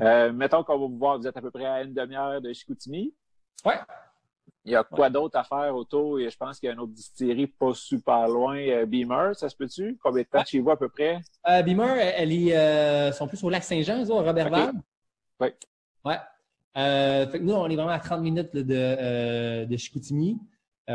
euh, 0.00 0.32
mettons 0.32 0.64
qu'on 0.64 0.78
va 0.78 0.86
vous 0.86 0.98
voir, 0.98 1.18
vous 1.18 1.26
êtes 1.26 1.36
à 1.36 1.40
peu 1.40 1.50
près 1.50 1.66
à 1.66 1.82
une 1.82 1.94
demi-heure 1.94 2.40
de 2.40 2.52
Chicoutimi. 2.52 3.14
Oui. 3.64 3.74
Il 4.64 4.72
y 4.72 4.76
a 4.76 4.84
quoi 4.84 5.10
d'autre 5.10 5.36
à 5.36 5.42
faire 5.42 5.74
autour? 5.74 6.20
je 6.20 6.36
pense 6.36 6.60
qu'il 6.60 6.68
y 6.68 6.70
a 6.70 6.72
une 6.74 6.80
autre 6.80 6.92
distillerie 6.92 7.48
pas 7.48 7.74
super 7.74 8.28
loin. 8.28 8.56
Euh, 8.58 8.86
Beamer, 8.86 9.34
ça 9.34 9.48
se 9.48 9.56
peut-tu? 9.56 9.98
Combien 10.00 10.22
de 10.22 10.28
temps 10.28 10.44
chez 10.44 10.60
vous 10.60 10.70
à 10.70 10.78
peu 10.78 10.88
près? 10.88 11.20
Euh, 11.48 11.62
Beamer, 11.62 11.96
elle 11.98 12.32
est, 12.32 12.56
euh, 12.56 13.10
sont 13.12 13.26
plus 13.26 13.42
au 13.42 13.50
lac 13.50 13.64
Saint-Jean, 13.64 14.08
au 14.08 14.22
Robert 14.22 14.50
Oui. 15.40 15.48
Ouais. 16.04 16.18
Euh, 16.76 17.26
fait 17.26 17.38
que 17.40 17.44
nous, 17.44 17.54
on 17.54 17.68
est 17.68 17.74
vraiment 17.74 17.90
à 17.90 17.98
30 17.98 18.20
minutes 18.22 18.54
de, 18.54 19.64
de 19.64 19.76
Chicoutimi. 19.76 20.38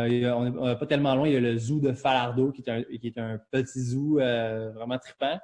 On 0.05 0.67
n'est 0.69 0.75
pas 0.75 0.86
tellement 0.86 1.15
loin. 1.15 1.27
Il 1.27 1.33
y 1.33 1.38
a 1.38 1.39
le 1.39 1.57
zoo 1.57 1.79
de 1.79 1.93
Falardeau, 1.93 2.51
qui 2.51 2.63
est 2.63 3.17
un, 3.17 3.39
petit 3.51 3.79
zoo 3.79 4.15
vraiment 4.15 4.97
trippant. 4.97 5.39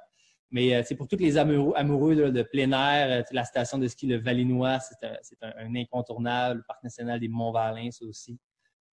Mais 0.50 0.82
c'est 0.84 0.94
pour 0.94 1.08
tous 1.08 1.16
les 1.16 1.36
amoureux, 1.36 2.30
de, 2.30 2.42
plein 2.42 2.70
air, 2.70 3.24
la 3.32 3.44
station 3.44 3.78
de 3.78 3.88
ski 3.88 4.06
Le 4.06 4.18
Valinois, 4.18 4.78
c'est 4.78 5.42
un, 5.42 5.74
incontournable. 5.74 6.58
Le 6.58 6.64
Parc 6.66 6.82
national 6.84 7.18
des 7.18 7.28
Monts-Valin, 7.28 7.90
ça 7.90 8.04
aussi. 8.04 8.38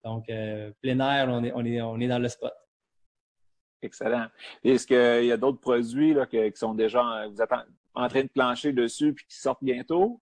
Donc, 0.03 0.25
plein 0.25 0.99
air, 0.99 1.27
on 1.29 1.99
est, 1.99 2.07
dans 2.07 2.19
le 2.19 2.27
spot. 2.27 2.53
Excellent. 3.81 4.27
Est-ce 4.63 4.85
qu'il 4.87 5.25
y 5.27 5.31
a 5.31 5.37
d'autres 5.37 5.59
produits 5.59 6.13
là, 6.13 6.25
qui 6.25 6.37
sont 6.55 6.73
déjà, 6.73 7.03
en, 7.93 8.07
train 8.07 8.23
de 8.23 8.29
plancher 8.29 8.73
dessus 8.73 9.09
et 9.09 9.15
qui 9.15 9.37
sortent 9.37 9.63
bientôt? 9.63 10.21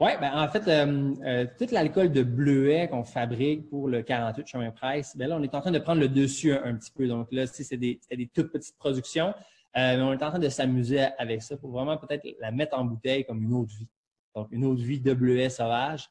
Oui, 0.00 0.12
ben 0.20 0.30
en 0.32 0.48
fait, 0.48 0.68
euh, 0.68 1.46
tout 1.58 1.66
l'alcool 1.72 2.12
de 2.12 2.22
bleuet 2.22 2.88
qu'on 2.88 3.02
fabrique 3.02 3.68
pour 3.68 3.88
le 3.88 4.02
48 4.02 4.46
chemin 4.46 4.70
Price, 4.70 5.16
ben 5.16 5.28
là, 5.28 5.36
on 5.36 5.42
est 5.42 5.54
en 5.54 5.60
train 5.60 5.72
de 5.72 5.78
prendre 5.80 6.00
le 6.00 6.08
dessus 6.08 6.52
un, 6.52 6.76
petit 6.76 6.92
peu. 6.92 7.08
Donc 7.08 7.26
là, 7.32 7.46
c'est 7.48 7.76
des, 7.76 7.98
des 8.10 8.28
toutes 8.28 8.52
petites 8.52 8.78
productions. 8.78 9.34
Euh, 9.76 10.00
on 10.00 10.12
est 10.12 10.22
en 10.22 10.30
train 10.30 10.38
de 10.38 10.48
s'amuser 10.48 11.00
avec 11.18 11.42
ça 11.42 11.56
pour 11.56 11.70
vraiment 11.70 11.96
peut-être 11.96 12.26
la 12.40 12.50
mettre 12.50 12.78
en 12.78 12.84
bouteille 12.84 13.24
comme 13.24 13.42
une 13.42 13.52
autre 13.52 13.74
vie. 13.76 13.88
Donc, 14.34 14.48
une 14.50 14.64
autre 14.64 14.82
vie 14.82 15.00
de 15.00 15.12
bleuet 15.12 15.50
sauvage. 15.50 16.08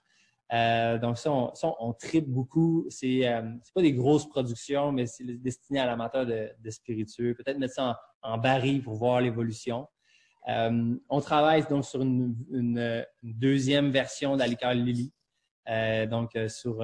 Euh, 0.53 0.97
donc, 0.97 1.17
ça, 1.17 1.31
on, 1.31 1.53
ça, 1.53 1.73
tripe 1.99 2.27
beaucoup. 2.27 2.85
C'est 2.89 3.27
euh, 3.27 3.41
pas 3.73 3.81
des 3.81 3.93
grosses 3.93 4.27
productions, 4.27 4.91
mais 4.91 5.05
c'est 5.05 5.25
destiné 5.25 5.79
à 5.79 5.85
l'amateur 5.85 6.25
de, 6.25 6.49
spiritueux. 6.69 7.33
Peut-être 7.35 7.57
mettre 7.57 7.73
ça 7.73 7.99
en, 8.21 8.37
baril 8.37 8.81
pour 8.83 8.95
voir 8.95 9.21
l'évolution. 9.21 9.87
On 10.47 11.21
travaille 11.21 11.65
donc 11.67 11.85
sur 11.85 12.01
une, 12.01 13.05
deuxième 13.23 13.91
version 13.91 14.35
liqueur 14.35 14.73
Lily. 14.73 15.11
donc, 16.09 16.37
sur, 16.47 16.79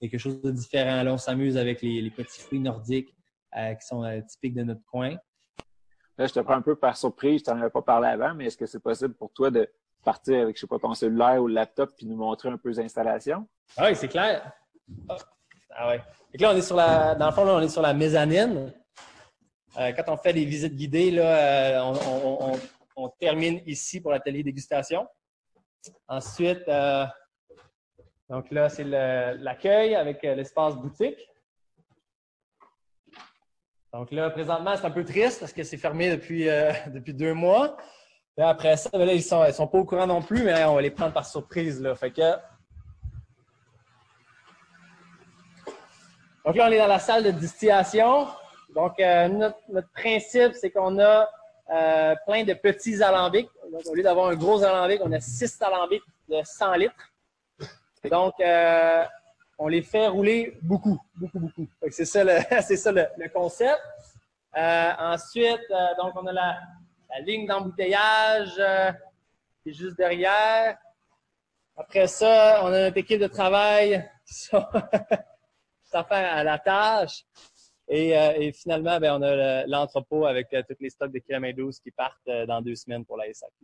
quelque 0.00 0.18
chose 0.18 0.40
de 0.42 0.50
différent. 0.50 1.02
Là, 1.02 1.12
on 1.12 1.18
s'amuse 1.18 1.56
avec 1.56 1.82
les, 1.82 2.02
les, 2.02 2.10
petits 2.10 2.40
fruits 2.40 2.60
nordiques 2.60 3.14
qui 3.54 3.86
sont 3.86 4.22
typiques 4.28 4.54
de 4.54 4.62
notre 4.62 4.84
coin. 4.84 5.16
Là, 6.18 6.26
je 6.26 6.32
te 6.32 6.40
prends 6.40 6.54
un 6.54 6.62
peu 6.62 6.74
par 6.74 6.96
surprise, 6.96 7.40
je 7.40 7.44
t'en 7.44 7.56
avais 7.60 7.70
pas 7.70 7.82
parlé 7.82 8.08
avant, 8.08 8.34
mais 8.34 8.46
est-ce 8.46 8.56
que 8.56 8.66
c'est 8.66 8.80
possible 8.80 9.14
pour 9.14 9.32
toi 9.32 9.52
de 9.52 9.70
partir 10.04 10.42
avec, 10.42 10.56
je 10.56 10.62
sais 10.62 10.66
pas, 10.66 10.78
ton 10.78 10.92
cellulaire 10.94 11.40
ou 11.40 11.46
le 11.46 11.54
laptop 11.54 11.92
puis 11.96 12.06
nous 12.06 12.16
montrer 12.16 12.48
un 12.48 12.56
peu 12.56 12.70
les 12.70 12.80
installations? 12.80 13.46
Ah 13.76 13.86
oui, 13.88 13.94
c'est 13.94 14.08
clair. 14.08 14.52
Ah 15.70 15.88
ouais. 15.88 16.00
Et 16.34 16.38
là, 16.38 16.50
on 16.52 16.56
est 16.56 16.62
sur 16.62 16.74
la, 16.74 17.14
dans 17.14 17.26
le 17.26 17.32
fond, 17.32 17.44
là, 17.44 17.54
on 17.54 17.60
est 17.60 17.68
sur 17.68 17.82
la 17.82 17.94
mezzanine. 17.94 18.72
Euh, 19.78 19.92
quand 19.92 20.12
on 20.12 20.16
fait 20.16 20.32
les 20.32 20.44
visites 20.44 20.74
guidées, 20.74 21.12
là, 21.12 21.22
euh, 21.22 21.80
on, 21.82 22.52
on, 22.52 22.58
termine 23.20 23.60
ici 23.66 24.00
pour 24.00 24.10
l'atelier 24.10 24.42
dégustation. 24.42 25.06
Ensuite, 26.08 26.66
euh, 26.68 27.06
donc 28.28 28.50
là, 28.50 28.68
c'est 28.68 28.84
l'accueil 28.84 29.94
avec 29.94 30.22
l'espace 30.22 30.74
boutique. 30.76 31.18
Donc 33.92 34.10
là, 34.10 34.28
présentement, 34.30 34.76
c'est 34.76 34.84
un 34.84 34.90
peu 34.90 35.04
triste 35.04 35.40
parce 35.40 35.52
que 35.52 35.62
c'est 35.62 35.76
fermé 35.76 36.10
depuis, 36.10 36.48
euh, 36.48 36.72
deux 37.06 37.34
mois. 37.34 37.76
Après 38.36 38.76
ça, 38.76 38.90
ben 38.92 39.04
là, 39.04 39.14
ils 39.14 39.22
sont, 39.22 39.44
ils 39.44 39.54
sont 39.54 39.66
pas 39.66 39.78
au 39.78 39.84
courant 39.84 40.06
non 40.06 40.22
plus, 40.22 40.44
mais 40.44 40.64
on 40.64 40.74
va 40.74 40.82
les 40.82 40.90
prendre 40.90 41.12
par 41.12 41.26
surprise. 41.26 41.80
Là. 41.80 41.94
Fait. 41.94 42.12
Donc 46.44 46.56
là, 46.56 46.66
on 46.66 46.72
est 46.72 46.78
dans 46.78 46.86
la 46.86 46.98
salle 46.98 47.24
de 47.24 47.30
distillation. 47.30 48.28
Donc, 48.74 49.00
euh, 49.00 49.28
notre, 49.28 49.90
principe, 49.92 50.52
c'est 50.54 50.70
qu'on 50.70 50.98
a 51.00 51.28
euh, 51.70 52.14
plein 52.26 52.44
de 52.44 52.54
petits 52.54 53.02
alambics. 53.02 53.48
Donc, 53.72 53.82
au 53.86 53.94
lieu 53.94 54.02
d'avoir 54.02 54.28
un 54.28 54.36
gros 54.36 54.62
alambic, 54.62 55.00
on 55.04 55.12
a 55.12 55.20
six 55.20 55.60
alambics 55.60 56.02
de 56.28 56.40
100 56.42 56.74
litres. 56.74 57.12
Donc, 58.10 58.34
on 59.58 59.66
les 59.66 59.82
fait 59.82 60.06
rouler 60.06 60.56
beaucoup, 60.62 60.98
beaucoup, 61.16 61.40
beaucoup. 61.40 61.66
C'est 61.90 62.04
ça 62.04 62.22
le, 62.22 62.38
c'est 62.62 62.76
ça 62.76 62.92
le, 62.92 63.28
concept. 63.28 63.80
Euh, 64.56 64.92
ensuite, 64.98 65.60
euh, 65.70 65.94
donc 65.98 66.12
on 66.14 66.26
a 66.26 66.32
la, 66.32 66.58
la 67.10 67.20
ligne 67.20 67.46
d'embouteillage 67.46 68.54
euh, 68.58 68.92
qui 69.62 69.70
est 69.70 69.72
juste 69.72 69.96
derrière. 69.96 70.78
Après 71.76 72.06
ça, 72.06 72.60
on 72.62 72.68
a 72.68 72.84
notre 72.84 72.96
équipe 72.96 73.20
de 73.20 73.26
travail 73.26 74.08
qui 74.26 74.34
sont 74.34 74.64
à 75.92 76.44
la 76.44 76.58
tâche. 76.58 77.24
Et, 77.88 78.10
et 78.10 78.52
finalement, 78.52 79.00
ben, 79.00 79.18
on 79.18 79.22
a 79.22 79.66
l'entrepôt 79.66 80.26
avec 80.26 80.48
tous 80.50 80.76
les 80.80 80.90
stocks 80.90 81.12
de 81.12 81.18
kilomètres 81.20 81.56
12 81.56 81.80
qui 81.80 81.90
partent 81.90 82.28
dans 82.46 82.60
deux 82.60 82.74
semaines 82.74 83.04
pour 83.04 83.16
la 83.16 83.24
SAQ. 83.32 83.54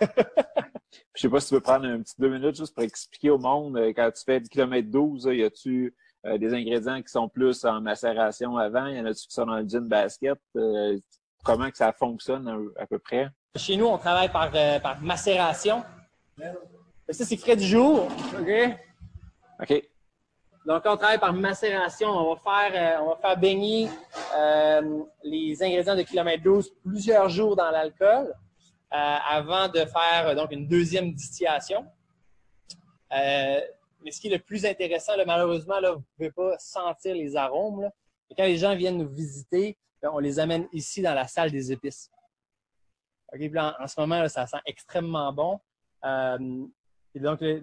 Je 1.14 1.22
sais 1.22 1.28
pas 1.28 1.40
si 1.40 1.48
tu 1.48 1.54
veux 1.54 1.60
prendre 1.60 1.86
un 1.86 2.00
petit 2.00 2.14
deux 2.18 2.28
minutes 2.28 2.56
juste 2.56 2.74
pour 2.74 2.82
expliquer 2.82 3.30
au 3.30 3.38
monde, 3.38 3.76
euh, 3.76 3.92
quand 3.94 4.10
tu 4.10 4.22
fais 4.24 4.40
du 4.40 4.48
kilomètre 4.48 4.90
12, 4.90 5.28
y 5.32 5.42
a-tu 5.42 5.94
euh, 6.26 6.38
des 6.38 6.52
ingrédients 6.52 7.00
qui 7.02 7.08
sont 7.08 7.28
plus 7.28 7.64
en 7.64 7.80
macération 7.80 8.56
avant? 8.56 8.86
Y 8.86 9.00
en 9.00 9.06
a-tu 9.06 9.26
qui 9.26 9.34
sont 9.34 9.46
dans 9.46 9.56
le 9.56 9.68
gin 9.68 9.86
basket? 9.86 10.38
Euh, 10.56 10.98
comment 11.44 11.70
que 11.70 11.76
ça 11.76 11.92
fonctionne 11.92 12.70
à, 12.76 12.86
peu 12.86 12.98
près? 12.98 13.28
Chez 13.56 13.76
nous, 13.76 13.86
on 13.86 13.98
travaille 13.98 14.30
par, 14.30 14.50
par 14.80 15.00
macération. 15.00 15.82
Ça, 17.08 17.24
c'est 17.24 17.36
frais 17.36 17.56
du 17.56 17.64
jour. 17.64 18.08
OK? 18.38 18.76
OK. 19.62 19.89
Donc, 20.70 20.82
on 20.86 20.96
travaille 20.96 21.18
par 21.18 21.32
macération. 21.32 22.08
On 22.10 22.34
va 22.34 22.70
faire, 22.70 23.16
faire 23.20 23.36
baigner 23.36 23.88
les 25.24 25.62
ingrédients 25.62 25.96
de 25.96 26.02
kilomètre 26.02 26.44
12 26.44 26.70
plusieurs 26.84 27.28
jours 27.28 27.56
dans 27.56 27.70
l'alcool. 27.70 28.32
Euh, 28.92 29.16
avant 29.24 29.68
de 29.68 29.84
faire 29.84 30.26
euh, 30.26 30.34
donc 30.34 30.50
une 30.50 30.66
deuxième 30.66 31.12
distillation. 31.12 31.86
Euh, 33.12 33.60
mais 34.02 34.10
ce 34.10 34.20
qui 34.20 34.26
est 34.26 34.36
le 34.36 34.40
plus 34.40 34.66
intéressant, 34.66 35.12
malheureusement, 35.24 35.78
là, 35.78 35.92
vous 35.92 35.98
ne 35.98 36.04
pouvez 36.16 36.30
pas 36.32 36.58
sentir 36.58 37.14
les 37.14 37.36
arômes. 37.36 37.88
Quand 38.36 38.42
les 38.42 38.56
gens 38.56 38.74
viennent 38.74 38.98
nous 38.98 39.08
visiter, 39.08 39.78
ben, 40.02 40.10
on 40.12 40.18
les 40.18 40.40
amène 40.40 40.66
ici 40.72 41.02
dans 41.02 41.14
la 41.14 41.28
salle 41.28 41.52
des 41.52 41.70
épices. 41.70 42.10
en, 43.32 43.86
ce 43.86 44.00
moment, 44.00 44.26
ça 44.26 44.48
sent 44.48 44.60
extrêmement 44.66 45.32
bon. 45.32 45.60
Et 47.14 47.20
donc, 47.20 47.38
il 47.40 47.62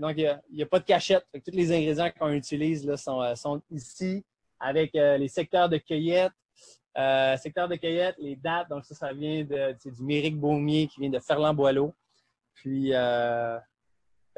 n'y 0.51 0.61
a, 0.61 0.65
pas 0.65 0.79
de 0.79 0.85
cachette. 0.85 1.25
tous 1.33 1.51
les 1.51 1.71
ingrédients 1.71 2.11
qu'on 2.19 2.31
utilise 2.31 2.85
là, 2.85 2.97
sont, 2.97 3.35
sont 3.35 3.61
ici 3.71 4.25
avec 4.59 4.91
les 4.93 5.27
secteurs 5.27 5.69
de 5.69 5.77
cueillette, 5.77 6.33
euh, 6.97 7.37
secteur 7.37 7.67
de 7.67 7.75
cueillette, 7.75 8.15
les 8.17 8.35
dates, 8.35 8.69
donc 8.69 8.83
ça, 8.83 8.95
ça 8.95 9.13
vient 9.13 9.43
de, 9.43 9.77
du 9.87 10.03
Méric 10.03 10.39
Baumier 10.39 10.87
qui 10.87 10.99
vient 10.99 11.11
de 11.11 11.19
Ferland-Boileau. 11.19 11.93
Puis, 12.55 12.91
euh, 12.91 13.59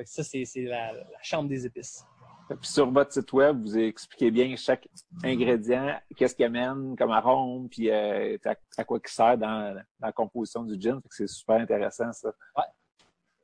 ça, 0.04 0.24
c'est 0.24 0.46
la, 0.58 0.92
chambre 1.22 1.48
des 1.48 1.66
épices. 1.66 2.04
Puis 2.50 2.68
sur 2.68 2.92
votre 2.92 3.14
site 3.14 3.32
web, 3.32 3.62
vous 3.62 3.78
expliquez 3.78 4.32
bien 4.32 4.56
chaque 4.56 4.90
ingrédient, 5.24 5.96
qu'est-ce 6.18 6.36
qu'il 6.36 6.46
amène 6.46 6.96
comme 6.98 7.12
arôme, 7.12 7.70
puis 7.70 7.92
euh, 7.92 8.38
à, 8.76 8.84
quoi 8.84 9.00
il 9.02 9.10
sert 9.10 9.38
dans, 9.38 9.80
la 10.00 10.12
composition 10.12 10.64
du 10.64 10.82
gin. 10.82 11.00
C'est 11.12 11.28
super 11.28 11.58
intéressant, 11.58 12.12
ça. 12.12 12.34
Oui, 12.58 12.64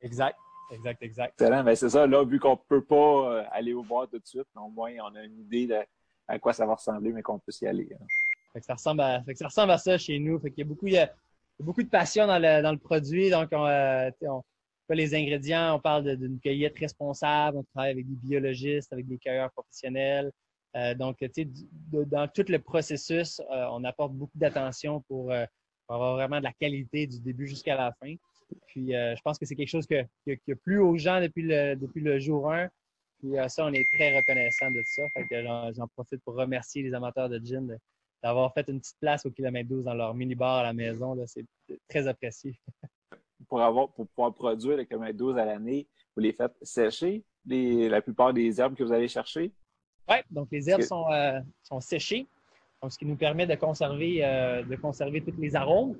exact. 0.02 0.36
Exact, 0.70 1.02
exact. 1.02 1.40
Excellent. 1.40 1.62
Ben, 1.62 1.74
c'est 1.74 1.90
ça, 1.90 2.06
là, 2.06 2.24
vu 2.24 2.40
qu'on 2.40 2.52
ne 2.52 2.68
peut 2.68 2.84
pas 2.84 3.42
aller 3.52 3.72
au 3.72 3.82
boire 3.82 4.08
tout 4.08 4.18
de 4.18 4.26
suite, 4.26 4.46
au 4.56 4.68
moins 4.68 4.92
on 5.02 5.14
a 5.14 5.24
une 5.24 5.38
idée 5.40 5.66
de 5.66 5.78
à 6.28 6.38
quoi 6.38 6.52
ça 6.52 6.66
va 6.66 6.74
ressembler, 6.74 7.12
mais 7.12 7.22
qu'on 7.22 7.38
peut 7.38 7.52
y 7.60 7.66
aller. 7.66 7.88
Hein 7.94 8.04
ça 8.62 8.74
ressemble 8.74 9.00
à, 9.00 9.22
ça 9.34 9.46
ressemble 9.46 9.72
à 9.72 9.78
ça 9.78 9.98
chez 9.98 10.18
nous. 10.18 10.38
Fait 10.38 10.50
qu'il 10.50 10.60
y 10.60 10.66
a 10.66 10.68
beaucoup, 10.68 10.86
il 10.86 10.94
y 10.94 10.98
a 10.98 11.10
beaucoup 11.60 11.82
de 11.82 11.88
passion 11.88 12.26
dans 12.26 12.38
le, 12.38 12.62
dans 12.62 12.72
le 12.72 12.78
produit. 12.78 13.30
Donc, 13.30 13.48
on, 13.52 13.66
euh, 13.66 14.10
on 14.22 14.42
fait 14.86 14.94
les 14.94 15.14
ingrédients, 15.14 15.76
on 15.76 15.80
parle 15.80 16.16
d'une 16.16 16.38
cueillette 16.40 16.78
responsable, 16.78 17.58
on 17.58 17.64
travaille 17.74 17.92
avec 17.92 18.08
des 18.08 18.16
biologistes, 18.16 18.92
avec 18.92 19.06
des 19.06 19.18
cueilleurs 19.18 19.50
professionnels. 19.52 20.30
Euh, 20.76 20.94
donc, 20.94 21.16
tu 21.18 21.28
sais, 21.34 21.48
dans 21.90 22.28
tout 22.28 22.44
le 22.48 22.58
processus, 22.58 23.40
euh, 23.40 23.66
on 23.70 23.84
apporte 23.84 24.12
beaucoup 24.12 24.38
d'attention 24.38 25.02
pour, 25.08 25.32
avoir 25.88 26.14
vraiment 26.14 26.38
de 26.38 26.44
la 26.44 26.52
qualité 26.52 27.06
du 27.06 27.20
début 27.20 27.46
jusqu'à 27.46 27.76
la 27.76 27.92
fin. 28.00 28.14
Puis, 28.66 28.88
je 28.92 29.20
pense 29.22 29.38
que 29.38 29.46
c'est 29.46 29.54
quelque 29.54 29.68
chose 29.68 29.86
que, 29.86 30.02
qui 30.24 30.52
a 30.52 30.56
plu 30.56 30.78
aux 30.78 30.96
gens 30.96 31.20
depuis 31.20 31.42
le, 31.42 31.74
depuis 31.74 32.00
le 32.00 32.18
jour 32.18 32.52
1. 32.52 32.68
Puis, 33.18 33.32
ça, 33.48 33.66
on 33.66 33.72
est 33.72 33.86
très 33.94 34.16
reconnaissant 34.16 34.70
de 34.70 34.82
ça. 34.84 35.02
Fait 35.14 35.26
que 35.26 35.42
j'en 35.44 35.88
profite 35.88 36.22
pour 36.22 36.34
remercier 36.34 36.82
les 36.82 36.94
amateurs 36.94 37.28
de 37.28 37.40
gin 37.44 37.78
d'avoir 38.22 38.52
fait 38.54 38.68
une 38.68 38.80
petite 38.80 38.98
place 39.00 39.24
au 39.26 39.30
kilomètre 39.30 39.68
12 39.68 39.84
dans 39.84 39.94
leur 39.94 40.14
mini-bar 40.14 40.58
à 40.58 40.62
la 40.62 40.72
maison. 40.72 41.16
C'est 41.26 41.46
très 41.88 42.06
apprécié. 42.08 42.58
pour, 43.48 43.62
avoir, 43.62 43.88
pour 43.90 44.06
pouvoir 44.08 44.34
produire 44.34 44.76
le 44.76 44.84
kilomètre 44.84 45.16
12 45.16 45.38
à 45.38 45.44
l'année, 45.44 45.86
vous 46.14 46.22
les 46.22 46.32
faites 46.32 46.54
sécher 46.62 47.24
la 47.48 48.02
plupart 48.02 48.32
des 48.32 48.60
herbes 48.60 48.74
que 48.74 48.82
vous 48.82 48.92
allez 48.92 49.08
chercher? 49.08 49.52
Oui, 50.08 50.16
donc 50.30 50.48
les 50.50 50.68
herbes 50.68 50.82
sont, 50.82 51.10
euh, 51.10 51.40
sont, 51.62 51.80
séchées, 51.80 52.26
donc 52.82 52.92
ce 52.92 52.98
qui 52.98 53.06
nous 53.06 53.16
permet 53.16 53.46
de 53.46 53.54
conserver, 53.54 54.24
euh, 54.24 54.62
de 54.62 54.76
conserver 54.76 55.20
tous 55.20 55.34
les 55.38 55.56
arômes. 55.56 55.96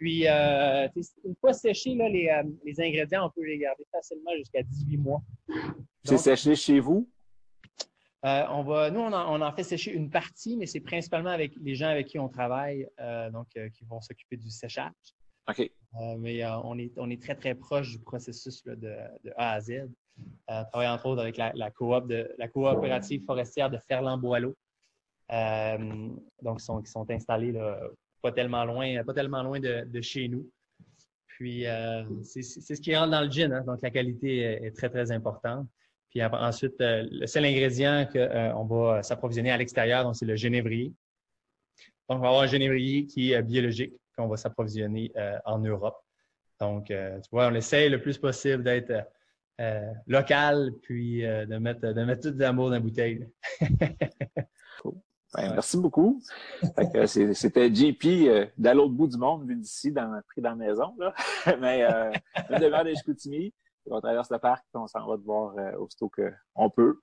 Puis, 0.00 0.26
euh, 0.26 0.88
une 1.24 1.36
fois 1.38 1.52
séchés, 1.52 1.94
là, 1.94 2.08
les, 2.08 2.30
les, 2.64 2.80
ingrédients, 2.80 3.26
on 3.26 3.30
peut 3.30 3.44
les 3.44 3.58
garder 3.58 3.84
facilement 3.92 4.30
jusqu'à 4.34 4.62
18 4.62 4.96
mois. 4.96 5.22
C'est 6.02 6.16
séché 6.16 6.56
chez 6.56 6.80
vous? 6.80 7.06
Euh, 8.24 8.44
on 8.48 8.62
va, 8.62 8.90
nous, 8.90 9.00
on 9.00 9.12
en, 9.12 9.52
fait 9.52 9.62
sécher 9.62 9.92
une 9.92 10.10
partie, 10.10 10.56
mais 10.56 10.64
c'est 10.64 10.80
principalement 10.80 11.30
avec 11.30 11.52
les 11.60 11.74
gens 11.74 11.88
avec 11.88 12.06
qui 12.06 12.18
on 12.18 12.28
travaille, 12.28 12.86
euh, 12.98 13.30
donc 13.30 13.46
euh, 13.56 13.68
qui 13.68 13.84
vont 13.84 14.00
s'occuper 14.00 14.38
du 14.38 14.50
séchage. 14.50 14.92
OK. 15.48 15.70
mais 16.18 16.44
on, 16.46 16.78
est, 16.78 16.92
on 16.96 17.10
est 17.10 17.20
très, 17.20 17.34
très 17.34 17.54
proche 17.54 17.90
du 17.90 17.98
processus 17.98 18.62
de, 18.64 18.94
A 19.36 19.52
à 19.52 19.60
Z. 19.60 19.88
on 20.48 20.64
travaille 20.64 20.88
entre 20.88 21.06
autres 21.06 21.22
avec 21.22 21.36
la, 21.36 21.70
coop 21.70 22.06
de, 22.08 22.32
la 22.38 22.48
coopérative 22.48 23.24
forestière 23.24 23.68
de 23.68 23.78
Ferland-Boileau. 23.88 24.54
donc, 25.30 26.58
ils 26.58 26.64
sont, 26.64 26.84
sont 26.84 27.10
installés 27.10 27.52
pas 28.20 28.32
tellement 28.32 28.64
loin, 28.64 29.02
pas 29.04 29.14
tellement 29.14 29.42
loin 29.42 29.60
de, 29.60 30.00
chez 30.00 30.28
nous. 30.28 30.48
Puis, 31.26 31.64
c'est 32.22 32.42
ce 32.42 32.80
qui 32.80 32.94
rentre 32.94 33.10
dans 33.10 33.22
le 33.22 33.30
gin, 33.30 33.52
hein. 33.52 33.62
donc 33.66 33.80
la 33.82 33.90
qualité 33.90 34.40
est 34.40 34.76
très, 34.76 34.90
très 34.90 35.10
importante. 35.10 35.66
Puis 36.10 36.22
ensuite, 36.24 36.80
euh, 36.80 37.06
le 37.10 37.26
seul 37.26 37.44
ingrédient 37.44 38.06
qu'on 38.12 38.18
euh, 38.18 38.94
va 38.94 39.02
s'approvisionner 39.02 39.52
à 39.52 39.56
l'extérieur, 39.56 40.02
donc 40.02 40.16
c'est 40.16 40.26
le 40.26 40.34
génévrier. 40.34 40.92
Donc, 42.08 42.18
on 42.18 42.22
va 42.22 42.28
avoir 42.28 42.42
un 42.42 42.48
génévrier 42.48 43.06
qui 43.06 43.32
est 43.32 43.42
biologique, 43.42 43.94
qu'on 44.16 44.26
va 44.26 44.36
s'approvisionner 44.36 45.12
euh, 45.16 45.38
en 45.44 45.60
Europe. 45.60 45.96
Donc, 46.60 46.88
tu 46.88 47.28
vois, 47.32 47.46
on 47.46 47.54
essaie 47.54 47.88
le 47.88 48.02
plus 48.02 48.18
possible 48.18 48.62
d'être 48.62 48.92
local, 50.06 50.72
puis 50.82 51.22
de 51.22 51.56
mettre 51.56 51.80
de 51.80 52.04
mettre 52.04 52.30
tout 52.30 52.36
l'amour 52.36 52.66
dans 52.66 52.74
la 52.74 52.80
bouteille. 52.80 53.26
Ben, 55.34 55.52
merci 55.52 55.76
beaucoup. 55.76 56.20
C'était 57.06 57.72
JP 57.72 58.04
de 58.58 58.70
l'autre 58.70 58.92
bout 58.92 59.06
du 59.06 59.16
monde, 59.16 59.46
vu 59.46 59.56
d'ici, 59.56 59.92
dans, 59.92 60.20
pris 60.28 60.40
dans 60.40 60.50
la 60.50 60.56
maison. 60.56 60.94
Là. 60.98 61.14
Mais 61.60 61.84
euh, 61.84 62.10
une 62.50 62.96
Chicoutimi 62.96 63.52
on 63.90 64.00
traverse 64.00 64.30
le 64.30 64.38
parc, 64.38 64.64
on 64.74 64.86
s'en 64.86 65.06
va 65.06 65.16
te 65.16 65.22
voir 65.22 65.56
euh, 65.58 65.72
aussitôt 65.78 66.10
qu'on 66.10 66.70
peut. 66.70 67.00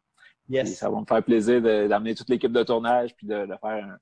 Yes. 0.49 0.77
ça 0.77 0.89
va 0.89 1.01
me 1.01 1.05
faire 1.05 1.23
plaisir 1.23 1.61
d'amener 1.61 2.15
toute 2.15 2.29
l'équipe 2.29 2.53
de 2.53 2.63
tournage 2.63 3.13
puis 3.17 3.27
de, 3.27 3.45
faire 3.59 3.97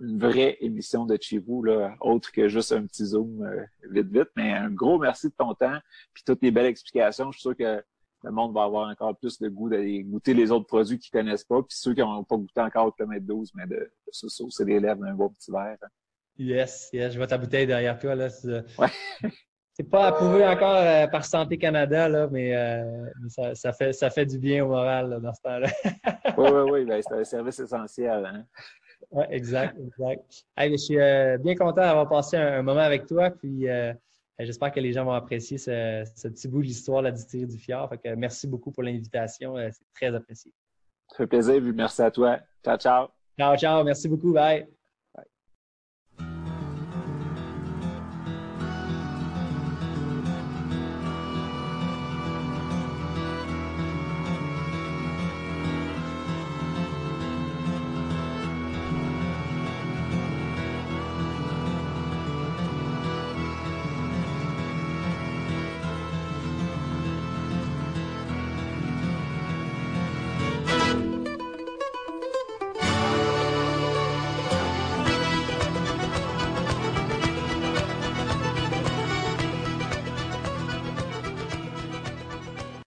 une 0.00 0.18
vraie 0.18 0.56
émission 0.60 1.04
de 1.04 1.18
chez 1.20 1.38
vous, 1.38 1.62
là, 1.62 1.94
autre 2.00 2.32
que 2.32 2.48
juste 2.48 2.72
un 2.72 2.86
petit 2.86 3.04
zoom 3.04 3.42
euh, 3.42 3.62
vite, 3.90 4.06
vite. 4.06 4.30
Mais 4.34 4.52
un 4.52 4.70
gros 4.70 4.98
merci 4.98 5.28
de 5.28 5.34
ton 5.36 5.52
temps 5.54 5.78
puis 6.14 6.24
toutes 6.24 6.42
les 6.42 6.50
belles 6.50 6.66
explications. 6.66 7.30
Je 7.30 7.38
suis 7.38 7.42
sûr 7.42 7.56
que 7.56 7.84
le 8.22 8.30
monde 8.30 8.54
va 8.54 8.64
avoir 8.64 8.88
encore 8.88 9.16
plus 9.16 9.38
de 9.38 9.48
goût 9.48 9.68
d'aller 9.68 10.02
goûter 10.04 10.34
les 10.34 10.50
autres 10.50 10.66
produits 10.66 10.98
qu'ils 10.98 11.10
connaissent 11.10 11.44
pas. 11.44 11.62
Puis 11.62 11.76
ceux 11.76 11.94
qui 11.94 12.00
n'ont 12.00 12.24
pas 12.24 12.36
goûté 12.36 12.60
encore 12.60 12.86
le 12.86 12.92
kilomètre 12.92 13.26
12, 13.26 13.52
mais 13.54 13.66
de, 13.66 13.76
de 13.76 13.90
se 14.10 14.28
saucer 14.28 14.64
les 14.64 14.80
lèvres 14.80 15.00
d'un 15.00 15.14
beau 15.14 15.28
petit 15.30 15.50
verre. 15.50 15.76
Hein. 15.82 15.88
Yes, 16.38 16.88
yes, 16.92 17.12
je 17.12 17.18
vois 17.18 17.26
ta 17.26 17.38
bouteille 17.38 17.66
derrière 17.66 17.98
toi. 17.98 18.14
Là. 18.14 18.28
Ouais. 18.78 18.88
C'est 19.74 19.88
pas 19.88 20.08
approuvé 20.08 20.46
encore 20.46 20.76
euh, 20.76 21.06
par 21.06 21.24
Santé 21.24 21.56
Canada, 21.56 22.06
là, 22.06 22.28
mais, 22.30 22.54
euh, 22.54 23.06
ça, 23.54 23.72
fait, 23.72 23.94
ça 23.94 24.10
fait 24.10 24.26
du 24.26 24.38
bien 24.38 24.64
au 24.64 24.68
moral 24.68 25.18
dans 25.22 25.32
ce 25.32 25.40
temps-là. 25.40 25.68
oui, 26.36 26.48
oui, 26.50 26.70
oui. 26.70 26.84
Ben, 26.84 27.00
c'est 27.02 27.14
un 27.14 27.24
service 27.24 27.58
essentiel. 27.58 28.26
Hein? 28.26 28.44
Oui, 29.10 29.24
exact, 29.30 29.74
exact. 29.78 30.44
je 30.58 30.76
suis 30.76 31.00
euh, 31.00 31.38
bien 31.38 31.54
content 31.54 31.80
d'avoir 31.80 32.06
passé 32.06 32.36
un, 32.36 32.62
moment 32.62 32.80
avec 32.80 33.06
toi. 33.06 33.30
Puis 33.30 33.66
j'espère 34.38 34.72
que 34.72 34.80
les 34.80 34.92
gens 34.92 35.04
vont 35.04 35.12
apprécier 35.12 35.58
ce, 35.58 36.28
petit 36.28 36.48
bout 36.48 36.62
de 36.62 36.66
l'histoire 36.66 37.02
de 37.02 37.08
la 37.08 37.12
distillerie 37.12 37.50
du 37.50 37.58
Fjord. 37.58 37.90
Fait 37.90 38.16
merci 38.16 38.46
beaucoup 38.46 38.70
pour 38.70 38.82
l'invitation. 38.82 39.54
c'est 39.56 39.84
très 39.94 40.14
apprécié. 40.14 40.52
Ça 41.08 41.18
fait 41.18 41.26
plaisir. 41.26 41.60
Merci 41.74 42.02
à 42.02 42.10
toi. 42.10 42.38
Ciao, 42.64 42.76
ciao. 42.76 43.08
Ciao, 43.38 43.56
ciao. 43.56 43.84
Merci 43.84 44.08
beaucoup. 44.08 44.32
Bye. 44.32 44.66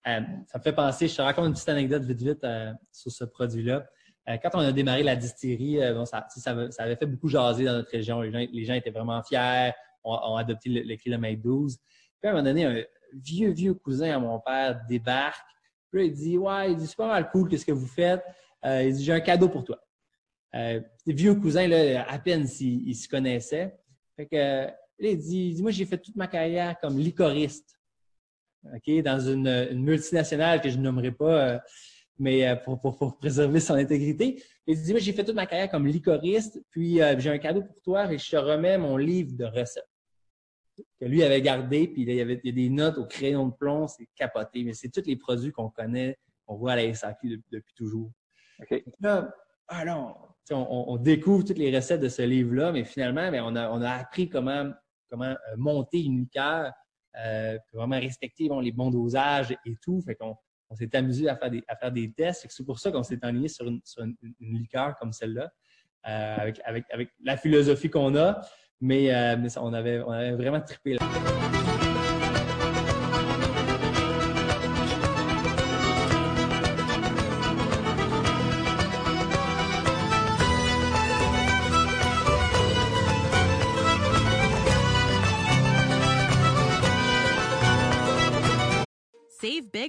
Ça 0.06 0.58
me 0.58 0.62
fait 0.62 0.74
penser, 0.74 1.08
je 1.08 1.16
te 1.16 1.22
raconte 1.22 1.48
une 1.48 1.54
petite 1.54 1.70
anecdote 1.70 2.04
vite 2.04 2.22
vite 2.22 2.48
sur 2.92 3.12
ce 3.12 3.24
produit-là. 3.26 3.86
quand 4.28 4.50
on 4.54 4.60
a 4.60 4.72
démarré 4.72 5.02
la 5.02 5.16
distillerie, 5.16 5.80
ça, 6.06 6.56
avait 6.78 6.96
fait 6.96 7.08
beaucoup 7.08 7.28
jaser 7.28 7.66
dans 7.66 7.74
notre 7.74 7.92
région. 7.92 8.22
Les 8.22 8.66
gens, 8.66 8.76
étaient 8.76 8.92
vraiment 8.92 9.24
fiers, 9.24 9.72
ont, 10.04 10.36
adopté 10.36 10.70
le, 10.70 10.96
kilomètre 10.96 11.42
12. 11.42 11.78
Puis 11.78 12.28
à 12.28 12.30
un 12.30 12.32
moment 12.34 12.44
donné, 12.44 12.66
un 12.66 12.84
vieux, 13.14 13.52
vieux 13.52 13.74
cousin 13.74 14.16
à 14.16 14.20
mon 14.20 14.40
père 14.40 14.80
débarque. 14.88 15.46
Puis 15.92 16.08
il 16.08 16.14
dit 16.14 16.38
Ouais, 16.38 16.72
il 16.72 16.78
dit, 16.78 16.88
c'est 16.88 16.98
pas 16.98 17.08
mal 17.08 17.30
cool, 17.32 17.50
qu'est-ce 17.50 17.66
que 17.66 17.72
vous 17.72 17.88
faites? 17.88 18.24
il 18.64 18.94
dit 18.94 19.04
J'ai 19.04 19.14
un 19.14 19.20
cadeau 19.20 19.50
pour 19.50 19.64
toi. 19.64 19.80
Euh, 20.56 20.80
vieux 21.06 21.36
cousin, 21.36 21.68
là, 21.68 22.06
à 22.08 22.20
peine 22.20 22.48
s'il 22.48 22.96
se 22.96 23.08
connaissait. 23.08 23.76
Fait 24.16 24.26
que, 24.26 24.36
là, 24.36 24.74
il 25.00 25.18
dit, 25.18 25.62
Moi, 25.62 25.72
j'ai 25.72 25.86
fait 25.86 25.98
toute 25.98 26.16
ma 26.16 26.28
carrière 26.28 26.80
comme 26.80 26.98
licoriste. 26.98 27.75
Dans 29.04 29.20
une, 29.20 29.82
multinationale 29.82 30.62
que 30.62 30.70
je 30.70 30.78
ne 30.78 30.84
nommerai 30.84 31.12
pas, 31.12 31.50
euh, 31.50 31.60
mais 32.18 32.48
euh, 32.48 32.56
pour, 32.56 33.18
préserver 33.18 33.60
son 33.60 33.76
intégrité. 33.76 34.42
Il 34.66 34.82
dit 34.82 34.92
Moi, 34.92 35.00
j'ai 35.00 35.14
fait 35.14 35.24
toute 35.24 35.36
ma 35.36 35.46
carrière 35.46 35.70
comme 35.70 35.86
licoriste, 35.88 36.60
puis 36.72 37.00
j'ai 37.18 37.30
un 37.30 37.38
cadeau 37.38 37.62
pour 37.62 37.82
toi 37.82 38.12
et 38.12 38.18
je 38.18 38.32
te 38.32 38.36
remets 38.36 38.78
mon 38.78 38.98
livre 38.98 39.34
de 39.34 39.46
recettes 39.46 39.88
que 41.00 41.06
lui 41.06 41.24
avait 41.24 41.42
gardé, 41.42 41.88
puis 41.88 42.04
il 42.04 42.14
y 42.14 42.22
avait 42.22 42.38
des 42.38 42.70
notes 42.70 42.98
au 42.98 43.06
crayon 43.06 43.48
de 43.48 43.54
plomb, 43.54 43.88
c'est 43.88 44.08
capoté, 44.16 44.64
mais 44.64 44.74
c'est 44.74 44.90
tous 44.90 45.06
les 45.06 45.16
produits 45.16 45.52
qu'on 45.52 45.70
connaît, 45.70 46.18
qu'on 46.46 46.56
voit 46.56 46.74
à 46.74 46.76
la 46.76 46.94
SAQ 46.94 47.42
depuis, 47.52 47.74
toujours. 47.76 48.12
Là, 49.00 49.34
ah 49.68 49.86
non, 49.86 50.16
on, 50.52 50.98
découvre 50.98 51.44
toutes 51.44 51.58
les 51.58 51.76
recettes 51.76 52.02
de 52.02 52.10
ce 52.10 52.22
livre-là, 52.22 52.72
mais 52.72 52.84
finalement, 52.84 53.32
ben, 53.32 53.44
on, 53.44 53.56
a, 53.56 53.90
appris 53.92 54.30
comment, 54.30 54.72
comment 55.10 55.26
euh, 55.26 55.58
monter 55.58 56.04
une 56.04 56.20
liqueur, 56.20 56.72
euh, 57.24 57.58
vraiment 57.74 58.00
respecter 58.00 58.50
les 58.62 58.72
bons 58.72 58.92
dosages 58.92 59.52
et 59.52 59.76
tout. 59.82 60.02
Fait 60.02 60.18
on 60.22 60.76
s'est 60.76 60.96
amusé 60.96 61.30
à 61.30 61.36
faire 61.36 61.50
des, 61.50 61.64
à 61.68 61.76
faire 61.76 61.92
des 61.92 62.12
tests. 62.12 62.48
C'est 62.50 62.66
pour 62.66 62.80
ça 62.80 62.92
qu'on 62.92 63.04
s'est 63.04 63.20
enligné 63.24 63.48
sur 63.48 63.68
une, 63.68 63.82
sur 63.84 64.04
une, 64.04 64.16
liqueur 64.40 64.96
comme 64.98 65.14
celle-là, 65.14 65.52
euh, 66.08 66.36
avec, 66.38 66.60
avec, 66.66 66.86
avec, 66.92 67.10
la 67.24 67.38
philosophie 67.38 67.90
qu'on 67.90 68.16
a. 68.16 68.42
Mais, 68.82 69.38
mais 69.38 69.58
on, 69.58 69.74
avait, 69.74 70.02
on 70.02 70.12
avait 70.12 70.34
vraiment 70.34 70.60
trippé 70.60 70.96
là. 70.96 71.95